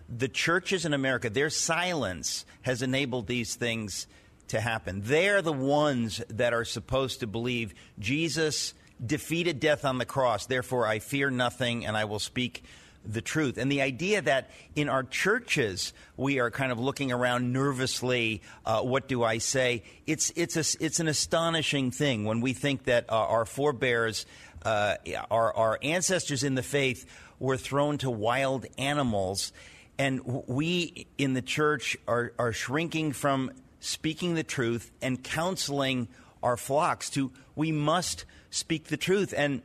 The 0.09 0.27
churches 0.27 0.85
in 0.85 0.93
America, 0.93 1.29
their 1.29 1.51
silence 1.51 2.45
has 2.63 2.81
enabled 2.81 3.27
these 3.27 3.55
things 3.55 4.07
to 4.47 4.59
happen. 4.59 5.01
They're 5.05 5.43
the 5.43 5.53
ones 5.53 6.21
that 6.29 6.53
are 6.53 6.65
supposed 6.65 7.19
to 7.19 7.27
believe 7.27 7.75
Jesus 7.99 8.73
defeated 9.03 9.59
death 9.59 9.85
on 9.85 9.99
the 9.99 10.05
cross, 10.05 10.47
therefore 10.47 10.87
I 10.87 10.97
fear 10.97 11.29
nothing 11.29 11.85
and 11.85 11.95
I 11.95 12.05
will 12.05 12.19
speak 12.19 12.63
the 13.05 13.21
truth. 13.21 13.57
And 13.57 13.71
the 13.71 13.81
idea 13.81 14.21
that 14.21 14.49
in 14.75 14.89
our 14.89 15.03
churches 15.03 15.93
we 16.17 16.39
are 16.39 16.51
kind 16.51 16.71
of 16.71 16.79
looking 16.79 17.11
around 17.11 17.51
nervously, 17.51 18.41
uh, 18.65 18.81
what 18.81 19.07
do 19.07 19.23
I 19.23 19.39
say? 19.39 19.83
It's 20.05 20.31
it's 20.35 20.55
a, 20.55 20.83
it's 20.83 20.99
an 20.99 21.07
astonishing 21.07 21.91
thing 21.91 22.25
when 22.25 22.41
we 22.41 22.53
think 22.53 22.85
that 22.85 23.09
uh, 23.09 23.15
our 23.15 23.45
forebears, 23.45 24.25
uh, 24.63 24.95
our 25.29 25.53
our 25.53 25.79
ancestors 25.81 26.43
in 26.43 26.55
the 26.55 26.63
faith, 26.63 27.05
were 27.39 27.57
thrown 27.57 27.97
to 27.99 28.09
wild 28.09 28.65
animals, 28.77 29.51
and 29.97 30.21
we 30.47 31.07
in 31.17 31.33
the 31.33 31.41
church 31.41 31.97
are 32.07 32.33
are 32.37 32.53
shrinking 32.53 33.13
from 33.13 33.51
speaking 33.79 34.35
the 34.35 34.43
truth 34.43 34.91
and 35.01 35.23
counseling 35.23 36.07
our 36.43 36.57
flocks 36.57 37.09
to 37.09 37.31
we 37.55 37.71
must 37.71 38.25
speak 38.51 38.85
the 38.85 38.97
truth 38.97 39.33
and 39.35 39.61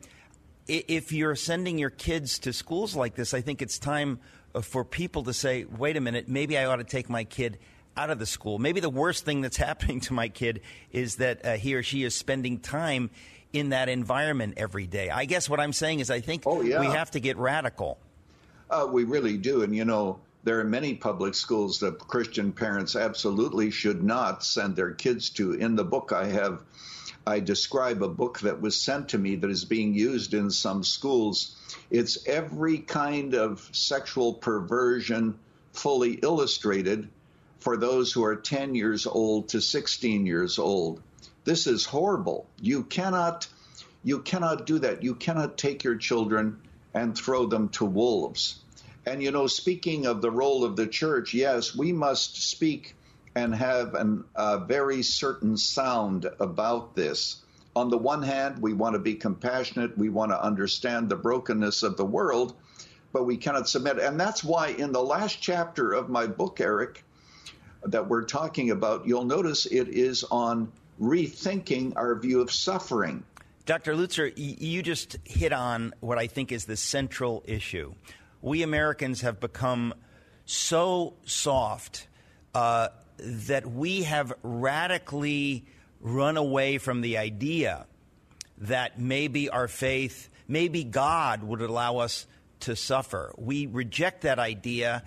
if 0.69 1.13
you're 1.13 1.37
sending 1.37 1.79
your 1.79 1.91
kids 1.91 2.39
to 2.41 2.53
schools 2.53 2.95
like 2.97 3.15
this, 3.15 3.35
I 3.35 3.41
think 3.41 3.63
it's 3.63 3.79
time 3.79 4.19
uh, 4.55 4.61
for 4.61 4.85
people 4.85 5.25
to 5.25 5.33
say, 5.33 5.65
wait 5.65 5.97
a 5.97 6.01
minute, 6.01 6.29
maybe 6.29 6.59
I 6.59 6.67
ought 6.67 6.77
to 6.77 6.85
take 6.85 7.09
my 7.09 7.25
kid 7.25 7.59
out 7.97 8.11
of 8.11 8.19
the 8.19 8.27
school. 8.27 8.59
Maybe 8.59 8.81
the 8.81 8.91
worst 8.91 9.25
thing 9.25 9.41
that's 9.41 9.57
happening 9.69 10.01
to 10.01 10.13
my 10.13 10.29
kid 10.29 10.61
is 10.93 11.17
that 11.17 11.45
uh, 11.45 11.53
he 11.57 11.75
or 11.75 11.83
she 11.83 12.05
is 12.05 12.15
spending 12.15 12.59
time 12.59 13.11
in 13.53 13.71
that 13.71 13.89
environment 13.89 14.55
every 14.57 14.87
day. 14.87 15.09
I 15.09 15.25
guess 15.25 15.49
what 15.49 15.61
I'm 15.61 15.73
saying 15.73 16.01
is 16.01 16.11
I 16.11 16.21
think 16.21 16.43
Oh, 16.47 16.61
yeah. 16.61 16.81
we 16.81 16.87
have 16.87 17.11
to 17.13 17.21
get 17.21 17.37
radical. 17.39 17.99
Uh, 18.69 18.87
we 18.91 19.05
really 19.05 19.39
do. 19.39 19.63
And, 19.63 19.75
you 19.75 19.85
know, 19.85 20.19
there 20.45 20.61
are 20.61 20.65
many 20.65 20.95
public 20.95 21.35
schools 21.35 21.81
that 21.81 21.99
Christian 21.99 22.53
parents 22.53 22.97
absolutely 22.97 23.71
should 23.71 24.03
not 24.03 24.45
send 24.45 24.77
their 24.77 24.91
kids 24.91 25.31
to. 25.31 25.53
In 25.53 25.77
the 25.77 25.85
book, 25.85 26.13
I 26.13 26.27
have, 26.27 26.63
I 27.29 27.41
describe 27.41 28.03
a 28.03 28.09
book 28.09 28.41
that 28.41 28.61
was 28.61 28.77
sent 28.77 29.09
to 29.09 29.19
me 29.19 29.37
that 29.37 29.51
is 29.51 29.65
being 29.65 29.95
used 29.95 30.33
in 30.33 30.51
some 30.51 30.85
schools. 30.85 31.57
It's 31.91 32.25
every 32.27 32.79
kind 32.79 33.35
of 33.35 33.69
sexual 33.73 34.35
perversion 34.35 35.39
fully 35.73 36.13
illustrated 36.23 37.09
for 37.59 37.77
those 37.77 38.13
who 38.13 38.25
are 38.25 38.37
10 38.37 38.75
years 38.75 39.07
old 39.07 39.49
to 39.51 39.61
16 39.61 40.25
years 40.25 40.59
old. 40.59 41.03
This 41.45 41.67
is 41.67 41.85
horrible. 41.85 42.47
You 42.61 42.85
cannot 42.85 43.49
you 44.05 44.21
cannot 44.21 44.67
do 44.67 44.79
that. 44.79 45.03
You 45.03 45.17
cannot 45.17 45.59
take 45.59 45.83
your 45.83 45.97
children 45.97 46.61
and 46.95 47.17
throw 47.17 47.47
them 47.47 47.71
to 47.71 47.85
wolves. 47.85 48.61
And 49.05 49.23
you 49.23 49.31
know, 49.31 49.47
speaking 49.47 50.07
of 50.07 50.23
the 50.23 50.31
role 50.31 50.65
of 50.65 50.77
the 50.77 50.87
church, 50.87 51.35
yes, 51.35 51.75
we 51.75 51.93
must 51.93 52.51
speak 52.51 52.96
and 53.37 53.55
have 53.55 53.95
a 54.35 54.59
very 54.59 55.03
certain 55.03 55.59
sound 55.59 56.27
about 56.41 56.97
this. 56.97 57.43
On 57.77 57.91
the 57.91 57.99
one 57.99 58.23
hand, 58.23 58.63
we 58.63 58.73
want 58.73 58.95
to 58.95 58.99
be 58.99 59.15
compassionate, 59.15 59.97
we 59.97 60.09
want 60.09 60.33
to 60.33 60.43
understand 60.43 61.11
the 61.11 61.17
brokenness 61.17 61.83
of 61.83 61.99
the 61.99 62.05
world, 62.05 62.55
but 63.13 63.25
we 63.25 63.37
cannot 63.37 63.69
submit. 63.69 63.99
And 63.99 64.19
that's 64.19 64.43
why 64.43 64.69
in 64.69 64.91
the 64.91 65.03
last 65.03 65.39
chapter 65.43 65.93
of 65.93 66.09
my 66.09 66.27
book, 66.27 66.63
Eric, 66.63 67.05
that 67.83 68.09
we're 68.09 68.25
talking 68.25 68.71
about, 68.71 69.07
you'll 69.07 69.27
notice 69.27 69.67
it 69.67 69.89
is 69.89 70.25
on 70.25 70.73
rethinking 70.99 71.93
our 71.95 72.19
view 72.19 72.41
of 72.41 72.51
suffering. 72.51 73.23
Dr. 73.67 73.95
Lutzer, 73.95 74.33
you 74.35 74.83
just 74.83 75.19
hit 75.25 75.53
on 75.53 75.93
what 76.01 76.17
I 76.17 76.27
think 76.27 76.53
is 76.53 76.65
the 76.65 76.77
central 76.77 77.45
issue. 77.47 77.93
We 78.41 78.63
Americans 78.63 79.21
have 79.21 79.41
become 79.41 79.93
so 80.47 81.15
soft 81.27 82.07
uh, 82.55 82.89
that 83.19 83.67
we 83.67 84.03
have 84.03 84.33
radically 84.43 85.67
run 86.01 86.37
away 86.37 86.79
from 86.79 87.01
the 87.01 87.19
idea 87.19 87.87
that 88.59 88.99
maybe 88.99 89.49
our 89.49 89.69
faith, 89.69 90.29
maybe 90.49 90.85
God 90.85 91.43
would 91.43 91.61
allow 91.61 91.99
us 91.99 92.27
to 92.61 92.77
suffer. 92.77 93.35
We 93.37 93.67
reject 93.67 94.23
that 94.23 94.39
idea, 94.39 95.03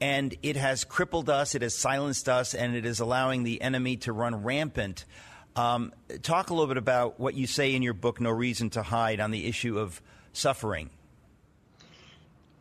and 0.00 0.34
it 0.42 0.56
has 0.56 0.84
crippled 0.84 1.30
us, 1.30 1.54
it 1.54 1.62
has 1.62 1.76
silenced 1.76 2.28
us, 2.28 2.54
and 2.54 2.74
it 2.76 2.86
is 2.86 3.00
allowing 3.00 3.42
the 3.42 3.60
enemy 3.60 3.96
to 3.98 4.12
run 4.12 4.42
rampant. 4.42 5.04
Um, 5.54 5.92
talk 6.22 6.50
a 6.50 6.54
little 6.54 6.68
bit 6.68 6.76
about 6.76 7.20
what 7.20 7.34
you 7.34 7.46
say 7.46 7.74
in 7.74 7.82
your 7.82 7.94
book, 7.94 8.20
No 8.20 8.30
Reason 8.30 8.70
to 8.70 8.82
Hide, 8.82 9.20
on 9.20 9.30
the 9.30 9.46
issue 9.46 9.78
of 9.78 10.00
suffering. 10.32 10.90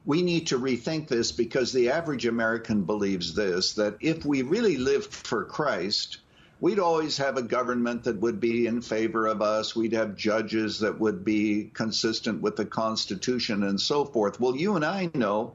We 0.03 0.23
need 0.23 0.47
to 0.47 0.57
rethink 0.57 1.07
this 1.07 1.31
because 1.31 1.71
the 1.71 1.91
average 1.91 2.25
American 2.25 2.85
believes 2.85 3.35
this 3.35 3.73
that 3.73 3.97
if 4.01 4.25
we 4.25 4.41
really 4.41 4.77
lived 4.77 5.13
for 5.13 5.45
Christ, 5.45 6.17
we'd 6.59 6.79
always 6.79 7.17
have 7.17 7.37
a 7.37 7.43
government 7.43 8.05
that 8.05 8.19
would 8.19 8.39
be 8.39 8.65
in 8.65 8.81
favor 8.81 9.27
of 9.27 9.43
us. 9.43 9.75
We'd 9.75 9.93
have 9.93 10.15
judges 10.15 10.79
that 10.79 10.99
would 10.99 11.23
be 11.23 11.69
consistent 11.73 12.41
with 12.41 12.55
the 12.55 12.65
Constitution 12.65 13.61
and 13.61 13.79
so 13.79 14.03
forth. 14.03 14.39
Well, 14.39 14.55
you 14.55 14.75
and 14.75 14.83
I 14.83 15.11
know 15.13 15.53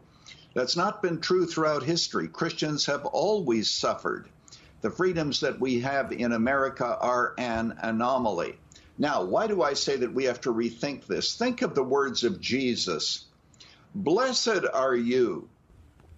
that's 0.54 0.76
not 0.76 1.02
been 1.02 1.20
true 1.20 1.44
throughout 1.44 1.82
history. 1.82 2.28
Christians 2.28 2.86
have 2.86 3.04
always 3.04 3.70
suffered. 3.70 4.28
The 4.80 4.90
freedoms 4.90 5.40
that 5.40 5.60
we 5.60 5.80
have 5.80 6.12
in 6.12 6.32
America 6.32 6.96
are 7.00 7.34
an 7.36 7.76
anomaly. 7.82 8.58
Now, 8.96 9.24
why 9.24 9.48
do 9.48 9.62
I 9.62 9.74
say 9.74 9.96
that 9.96 10.14
we 10.14 10.24
have 10.24 10.40
to 10.42 10.54
rethink 10.54 11.06
this? 11.06 11.34
Think 11.34 11.62
of 11.62 11.74
the 11.74 11.82
words 11.82 12.24
of 12.24 12.40
Jesus 12.40 13.25
Blessed 13.94 14.64
are 14.72 14.96
you 14.96 15.48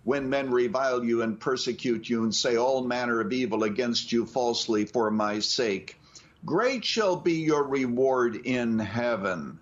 when 0.05 0.31
men 0.31 0.51
revile 0.51 1.05
you 1.05 1.23
and 1.23 1.39
persecute 1.39 2.09
you 2.09 2.23
and 2.25 2.35
say 2.35 2.57
all 2.57 2.83
manner 2.83 3.21
of 3.21 3.33
evil 3.33 3.65
against 3.65 4.11
you 4.11 4.25
falsely 4.25 4.87
for 4.87 5.11
my 5.11 5.39
sake. 5.39 6.01
Great 6.45 6.85
shall 6.85 7.17
be 7.17 7.35
your 7.35 7.65
reward 7.65 8.37
in 8.37 8.79
heaven. 8.79 9.59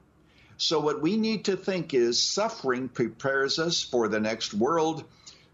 So, 0.59 0.79
what 0.79 1.03
we 1.03 1.17
need 1.17 1.47
to 1.47 1.57
think 1.57 1.95
is 1.95 2.23
suffering 2.23 2.89
prepares 2.89 3.59
us 3.59 3.83
for 3.83 4.09
the 4.09 4.21
next 4.21 4.55
world. 4.55 5.05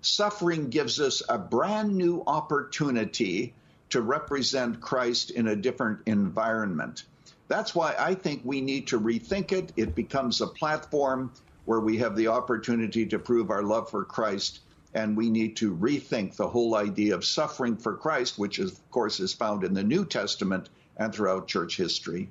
Suffering 0.00 0.68
gives 0.68 1.00
us 1.00 1.22
a 1.28 1.38
brand 1.38 1.96
new 1.96 2.22
opportunity 2.26 3.54
to 3.90 4.02
represent 4.02 4.80
Christ 4.80 5.30
in 5.30 5.48
a 5.48 5.56
different 5.56 6.00
environment. 6.06 7.04
That's 7.48 7.74
why 7.74 7.94
I 7.98 8.14
think 8.14 8.42
we 8.44 8.60
need 8.60 8.88
to 8.88 9.00
rethink 9.00 9.52
it. 9.52 9.72
It 9.76 9.94
becomes 9.94 10.40
a 10.40 10.46
platform 10.46 11.32
where 11.64 11.80
we 11.80 11.98
have 11.98 12.16
the 12.16 12.28
opportunity 12.28 13.06
to 13.06 13.18
prove 13.18 13.50
our 13.50 13.62
love 13.62 13.90
for 13.90 14.04
Christ 14.04 14.60
and 14.94 15.16
we 15.16 15.30
need 15.30 15.56
to 15.56 15.74
rethink 15.74 16.36
the 16.36 16.48
whole 16.48 16.74
idea 16.74 17.14
of 17.14 17.24
suffering 17.24 17.76
for 17.76 17.96
Christ, 17.96 18.38
which 18.38 18.58
is, 18.58 18.72
of 18.72 18.90
course 18.90 19.20
is 19.20 19.32
found 19.32 19.64
in 19.64 19.72
the 19.72 19.82
New 19.82 20.04
Testament 20.04 20.68
and 20.96 21.14
throughout 21.14 21.48
church 21.48 21.76
history. 21.76 22.28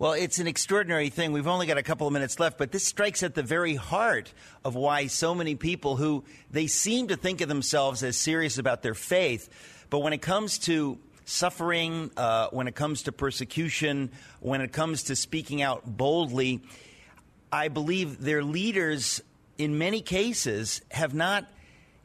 Well, 0.00 0.12
it's 0.12 0.38
an 0.38 0.46
extraordinary 0.46 1.08
thing. 1.08 1.32
We've 1.32 1.48
only 1.48 1.66
got 1.66 1.76
a 1.76 1.82
couple 1.82 2.06
of 2.06 2.12
minutes 2.12 2.38
left, 2.38 2.56
but 2.56 2.70
this 2.70 2.86
strikes 2.86 3.22
at 3.22 3.34
the 3.34 3.42
very 3.42 3.74
heart 3.74 4.32
of 4.64 4.74
why 4.74 5.08
so 5.08 5.34
many 5.34 5.56
people 5.56 5.96
who 5.96 6.24
they 6.50 6.68
seem 6.68 7.08
to 7.08 7.16
think 7.16 7.40
of 7.40 7.48
themselves 7.48 8.02
as 8.04 8.16
serious 8.16 8.58
about 8.58 8.82
their 8.82 8.94
faith, 8.94 9.48
but 9.90 9.98
when 9.98 10.12
it 10.12 10.22
comes 10.22 10.58
to 10.60 10.98
suffering, 11.24 12.10
uh, 12.16 12.48
when 12.50 12.68
it 12.68 12.74
comes 12.74 13.02
to 13.02 13.12
persecution, 13.12 14.10
when 14.40 14.60
it 14.60 14.72
comes 14.72 15.04
to 15.04 15.16
speaking 15.16 15.62
out 15.62 15.82
boldly, 15.84 16.62
I 17.52 17.68
believe 17.68 18.20
their 18.20 18.42
leaders, 18.42 19.22
in 19.56 19.78
many 19.78 20.00
cases, 20.00 20.82
have 20.90 21.14
not 21.14 21.46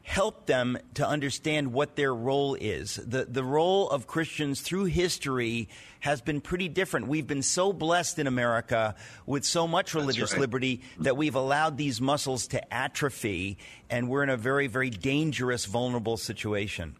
helped 0.04 0.46
them 0.46 0.76
to 0.92 1.06
understand 1.06 1.72
what 1.72 1.96
their 1.96 2.14
role 2.14 2.54
is. 2.54 2.96
The, 2.96 3.24
the 3.24 3.42
role 3.42 3.88
of 3.88 4.06
Christians 4.06 4.60
through 4.60 4.84
history 4.84 5.68
has 6.00 6.20
been 6.20 6.42
pretty 6.42 6.68
different. 6.68 7.08
We've 7.08 7.26
been 7.26 7.42
so 7.42 7.72
blessed 7.72 8.18
in 8.18 8.26
America 8.26 8.94
with 9.24 9.46
so 9.46 9.66
much 9.66 9.94
religious 9.94 10.32
right. 10.32 10.42
liberty 10.42 10.82
that 11.00 11.16
we've 11.16 11.34
allowed 11.34 11.78
these 11.78 12.02
muscles 12.02 12.46
to 12.48 12.74
atrophy, 12.74 13.56
and 13.88 14.10
we're 14.10 14.22
in 14.22 14.28
a 14.28 14.36
very, 14.36 14.66
very 14.66 14.90
dangerous, 14.90 15.64
vulnerable 15.64 16.18
situation. 16.18 16.96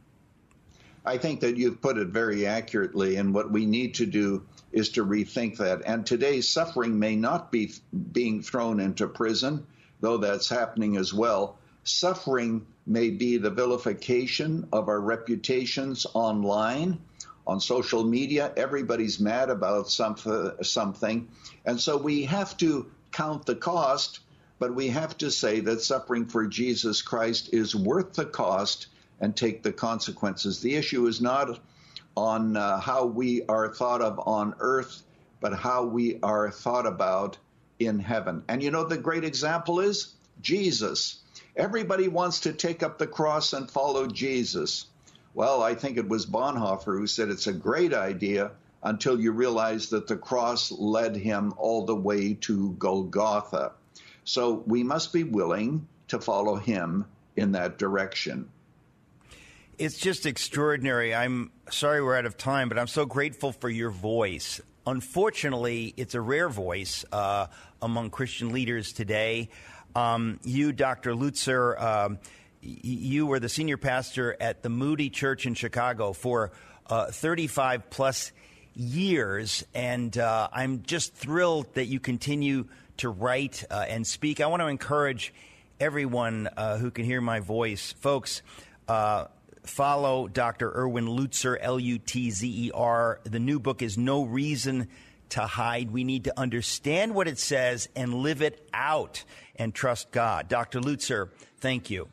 I 1.04 1.18
think 1.18 1.40
that 1.40 1.58
you've 1.58 1.82
put 1.82 1.98
it 1.98 2.08
very 2.08 2.46
accurately, 2.46 3.16
and 3.16 3.34
what 3.34 3.50
we 3.50 3.66
need 3.66 3.92
to 3.96 4.06
do 4.06 4.46
is 4.74 4.90
to 4.90 5.06
rethink 5.06 5.56
that. 5.56 5.82
And 5.86 6.04
today's 6.04 6.48
suffering 6.48 6.98
may 6.98 7.16
not 7.16 7.50
be 7.50 7.72
being 8.12 8.42
thrown 8.42 8.80
into 8.80 9.06
prison, 9.06 9.66
though 10.00 10.18
that's 10.18 10.48
happening 10.50 10.96
as 10.96 11.14
well. 11.14 11.58
Suffering 11.84 12.66
may 12.86 13.10
be 13.10 13.38
the 13.38 13.50
vilification 13.50 14.68
of 14.72 14.88
our 14.88 15.00
reputations 15.00 16.06
online, 16.12 17.00
on 17.46 17.60
social 17.60 18.04
media. 18.04 18.50
Everybody's 18.56 19.20
mad 19.20 19.50
about 19.50 19.90
something. 19.90 21.28
And 21.66 21.80
so 21.80 21.96
we 21.98 22.24
have 22.24 22.56
to 22.56 22.90
count 23.12 23.44
the 23.44 23.54
cost, 23.54 24.20
but 24.58 24.74
we 24.74 24.88
have 24.88 25.18
to 25.18 25.30
say 25.30 25.60
that 25.60 25.82
suffering 25.82 26.26
for 26.26 26.46
Jesus 26.46 27.02
Christ 27.02 27.50
is 27.52 27.76
worth 27.76 28.14
the 28.14 28.24
cost 28.24 28.86
and 29.20 29.36
take 29.36 29.62
the 29.62 29.72
consequences. 29.72 30.60
The 30.60 30.74
issue 30.74 31.06
is 31.06 31.20
not 31.20 31.60
on 32.16 32.56
uh, 32.56 32.78
how 32.80 33.06
we 33.06 33.44
are 33.46 33.72
thought 33.72 34.02
of 34.02 34.20
on 34.26 34.54
earth, 34.60 35.02
but 35.40 35.54
how 35.54 35.84
we 35.84 36.18
are 36.22 36.50
thought 36.50 36.86
about 36.86 37.38
in 37.78 37.98
heaven. 37.98 38.42
And 38.48 38.62
you 38.62 38.70
know, 38.70 38.84
the 38.84 38.98
great 38.98 39.24
example 39.24 39.80
is 39.80 40.14
Jesus. 40.40 41.20
Everybody 41.56 42.08
wants 42.08 42.40
to 42.40 42.52
take 42.52 42.82
up 42.82 42.98
the 42.98 43.06
cross 43.06 43.52
and 43.52 43.70
follow 43.70 44.06
Jesus. 44.06 44.86
Well, 45.34 45.62
I 45.62 45.74
think 45.74 45.96
it 45.96 46.08
was 46.08 46.26
Bonhoeffer 46.26 46.96
who 46.98 47.06
said 47.06 47.28
it's 47.28 47.46
a 47.46 47.52
great 47.52 47.92
idea 47.92 48.52
until 48.82 49.20
you 49.20 49.32
realize 49.32 49.88
that 49.90 50.06
the 50.06 50.16
cross 50.16 50.70
led 50.70 51.16
him 51.16 51.54
all 51.56 51.86
the 51.86 51.96
way 51.96 52.34
to 52.34 52.70
Golgotha. 52.78 53.72
So 54.24 54.62
we 54.66 54.82
must 54.82 55.12
be 55.12 55.24
willing 55.24 55.88
to 56.08 56.20
follow 56.20 56.56
him 56.56 57.06
in 57.36 57.52
that 57.52 57.78
direction. 57.78 58.48
It's 59.78 59.98
just 59.98 60.26
extraordinary. 60.26 61.14
I'm 61.14 61.50
sorry 61.70 62.02
we're 62.02 62.16
out 62.16 62.26
of 62.26 62.36
time, 62.36 62.68
but 62.68 62.78
I'm 62.78 62.86
so 62.86 63.06
grateful 63.06 63.50
for 63.50 63.68
your 63.68 63.90
voice. 63.90 64.60
Unfortunately, 64.86 65.92
it's 65.96 66.14
a 66.14 66.20
rare 66.20 66.48
voice 66.48 67.04
uh, 67.10 67.46
among 67.82 68.10
Christian 68.10 68.52
leaders 68.52 68.92
today. 68.92 69.48
Um, 69.96 70.38
you, 70.44 70.72
Dr. 70.72 71.14
Lutzer, 71.14 71.80
um, 71.80 72.18
you 72.60 73.26
were 73.26 73.40
the 73.40 73.48
senior 73.48 73.76
pastor 73.76 74.36
at 74.40 74.62
the 74.62 74.68
Moody 74.68 75.10
Church 75.10 75.46
in 75.46 75.54
Chicago 75.54 76.12
for 76.12 76.52
uh, 76.86 77.06
35 77.06 77.90
plus 77.90 78.30
years, 78.74 79.64
and 79.74 80.16
uh, 80.16 80.48
I'm 80.52 80.82
just 80.82 81.14
thrilled 81.14 81.74
that 81.74 81.86
you 81.86 81.98
continue 82.00 82.66
to 82.98 83.08
write 83.08 83.64
uh, 83.70 83.86
and 83.88 84.06
speak. 84.06 84.40
I 84.40 84.46
want 84.46 84.62
to 84.62 84.68
encourage 84.68 85.34
everyone 85.80 86.48
uh, 86.56 86.76
who 86.78 86.90
can 86.90 87.04
hear 87.04 87.20
my 87.20 87.40
voice, 87.40 87.92
folks. 87.98 88.42
Follow 89.64 90.28
Dr. 90.28 90.70
Erwin 90.74 91.06
Lutzer, 91.06 91.56
L 91.60 91.80
U 91.80 91.98
T 91.98 92.30
Z 92.30 92.66
E 92.66 92.70
R. 92.72 93.20
The 93.24 93.38
new 93.38 93.58
book 93.58 93.82
is 93.82 93.96
No 93.96 94.24
Reason 94.24 94.88
to 95.30 95.40
Hide. 95.40 95.90
We 95.90 96.04
need 96.04 96.24
to 96.24 96.38
understand 96.38 97.14
what 97.14 97.28
it 97.28 97.38
says 97.38 97.88
and 97.96 98.14
live 98.14 98.42
it 98.42 98.68
out 98.72 99.24
and 99.56 99.74
trust 99.74 100.10
God. 100.10 100.48
Dr. 100.48 100.80
Lutzer, 100.80 101.30
thank 101.58 101.90
you. 101.90 102.08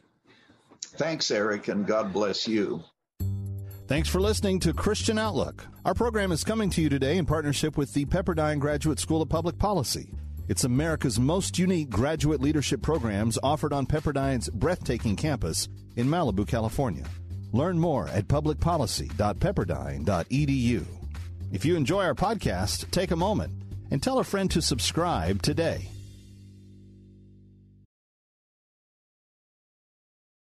Thanks, 0.81 1.31
Eric, 1.31 1.67
and 1.67 1.85
God 1.85 2.13
bless 2.13 2.47
you. 2.47 2.83
Thanks 3.87 4.07
for 4.07 4.21
listening 4.21 4.59
to 4.61 4.73
Christian 4.73 5.17
Outlook. 5.17 5.65
Our 5.83 5.93
program 5.93 6.31
is 6.31 6.45
coming 6.45 6.69
to 6.71 6.81
you 6.81 6.87
today 6.87 7.17
in 7.17 7.25
partnership 7.25 7.77
with 7.77 7.93
the 7.93 8.05
Pepperdine 8.05 8.59
Graduate 8.59 8.99
School 8.99 9.21
of 9.21 9.29
Public 9.29 9.57
Policy. 9.57 10.13
It's 10.47 10.63
America's 10.63 11.19
most 11.19 11.59
unique 11.59 11.89
graduate 11.89 12.41
leadership 12.41 12.81
programs 12.81 13.37
offered 13.43 13.73
on 13.73 13.85
Pepperdine's 13.85 14.49
breathtaking 14.49 15.15
campus 15.15 15.67
in 15.95 16.07
Malibu, 16.07 16.47
California. 16.47 17.05
Learn 17.51 17.79
more 17.79 18.07
at 18.07 18.27
publicpolicy.pepperdine.edu. 18.27 20.85
If 21.51 21.65
you 21.65 21.75
enjoy 21.75 22.05
our 22.05 22.15
podcast, 22.15 22.89
take 22.91 23.11
a 23.11 23.15
moment 23.15 23.51
and 23.91 24.01
tell 24.01 24.19
a 24.19 24.23
friend 24.23 24.49
to 24.51 24.61
subscribe 24.61 25.41
today. 25.41 25.89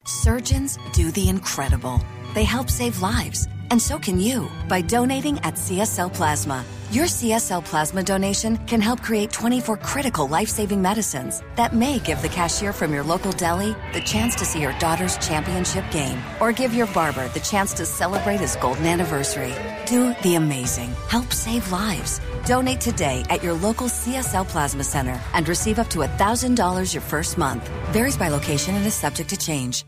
Surgeons 0.05 0.79
do 0.93 1.11
the 1.11 1.29
incredible 1.29 2.01
They 2.35 2.43
help 2.43 2.69
save 2.69 3.01
lives, 3.01 3.47
and 3.71 3.81
so 3.81 3.97
can 3.97 4.19
you 4.19 4.49
by 4.67 4.81
donating 4.81 5.37
at 5.39 5.55
CSL 5.55 6.13
Plasma. 6.13 6.65
Your 6.91 7.05
CSL 7.05 7.65
plasma 7.65 8.03
donation 8.03 8.57
can 8.67 8.79
help 8.79 9.01
create 9.01 9.31
24 9.31 9.77
critical 9.77 10.27
life 10.27 10.47
saving 10.47 10.81
medicines 10.81 11.41
that 11.55 11.73
may 11.73 11.97
give 11.99 12.21
the 12.21 12.29
cashier 12.29 12.71
from 12.71 12.93
your 12.93 13.03
local 13.03 13.31
deli 13.31 13.75
the 13.91 14.01
chance 14.01 14.35
to 14.35 14.45
see 14.45 14.61
your 14.61 14.77
daughter's 14.77 15.17
championship 15.17 15.83
game 15.91 16.21
or 16.39 16.51
give 16.51 16.75
your 16.75 16.87
barber 16.87 17.27
the 17.29 17.39
chance 17.39 17.73
to 17.73 17.85
celebrate 17.85 18.39
his 18.39 18.55
golden 18.57 18.85
anniversary. 18.85 19.53
Do 19.85 20.13
the 20.21 20.35
amazing. 20.35 20.91
Help 21.09 21.33
save 21.33 21.69
lives. 21.71 22.21
Donate 22.45 22.81
today 22.81 23.23
at 23.31 23.43
your 23.43 23.53
local 23.53 23.87
CSL 23.87 24.47
Plasma 24.47 24.83
Center 24.83 25.19
and 25.33 25.47
receive 25.49 25.79
up 25.79 25.89
to 25.89 25.99
$1,000 25.99 26.93
your 26.93 27.01
first 27.01 27.37
month. 27.37 27.67
Varies 27.91 28.17
by 28.17 28.29
location 28.29 28.75
and 28.75 28.85
is 28.85 28.93
subject 28.93 29.29
to 29.31 29.37
change. 29.37 29.83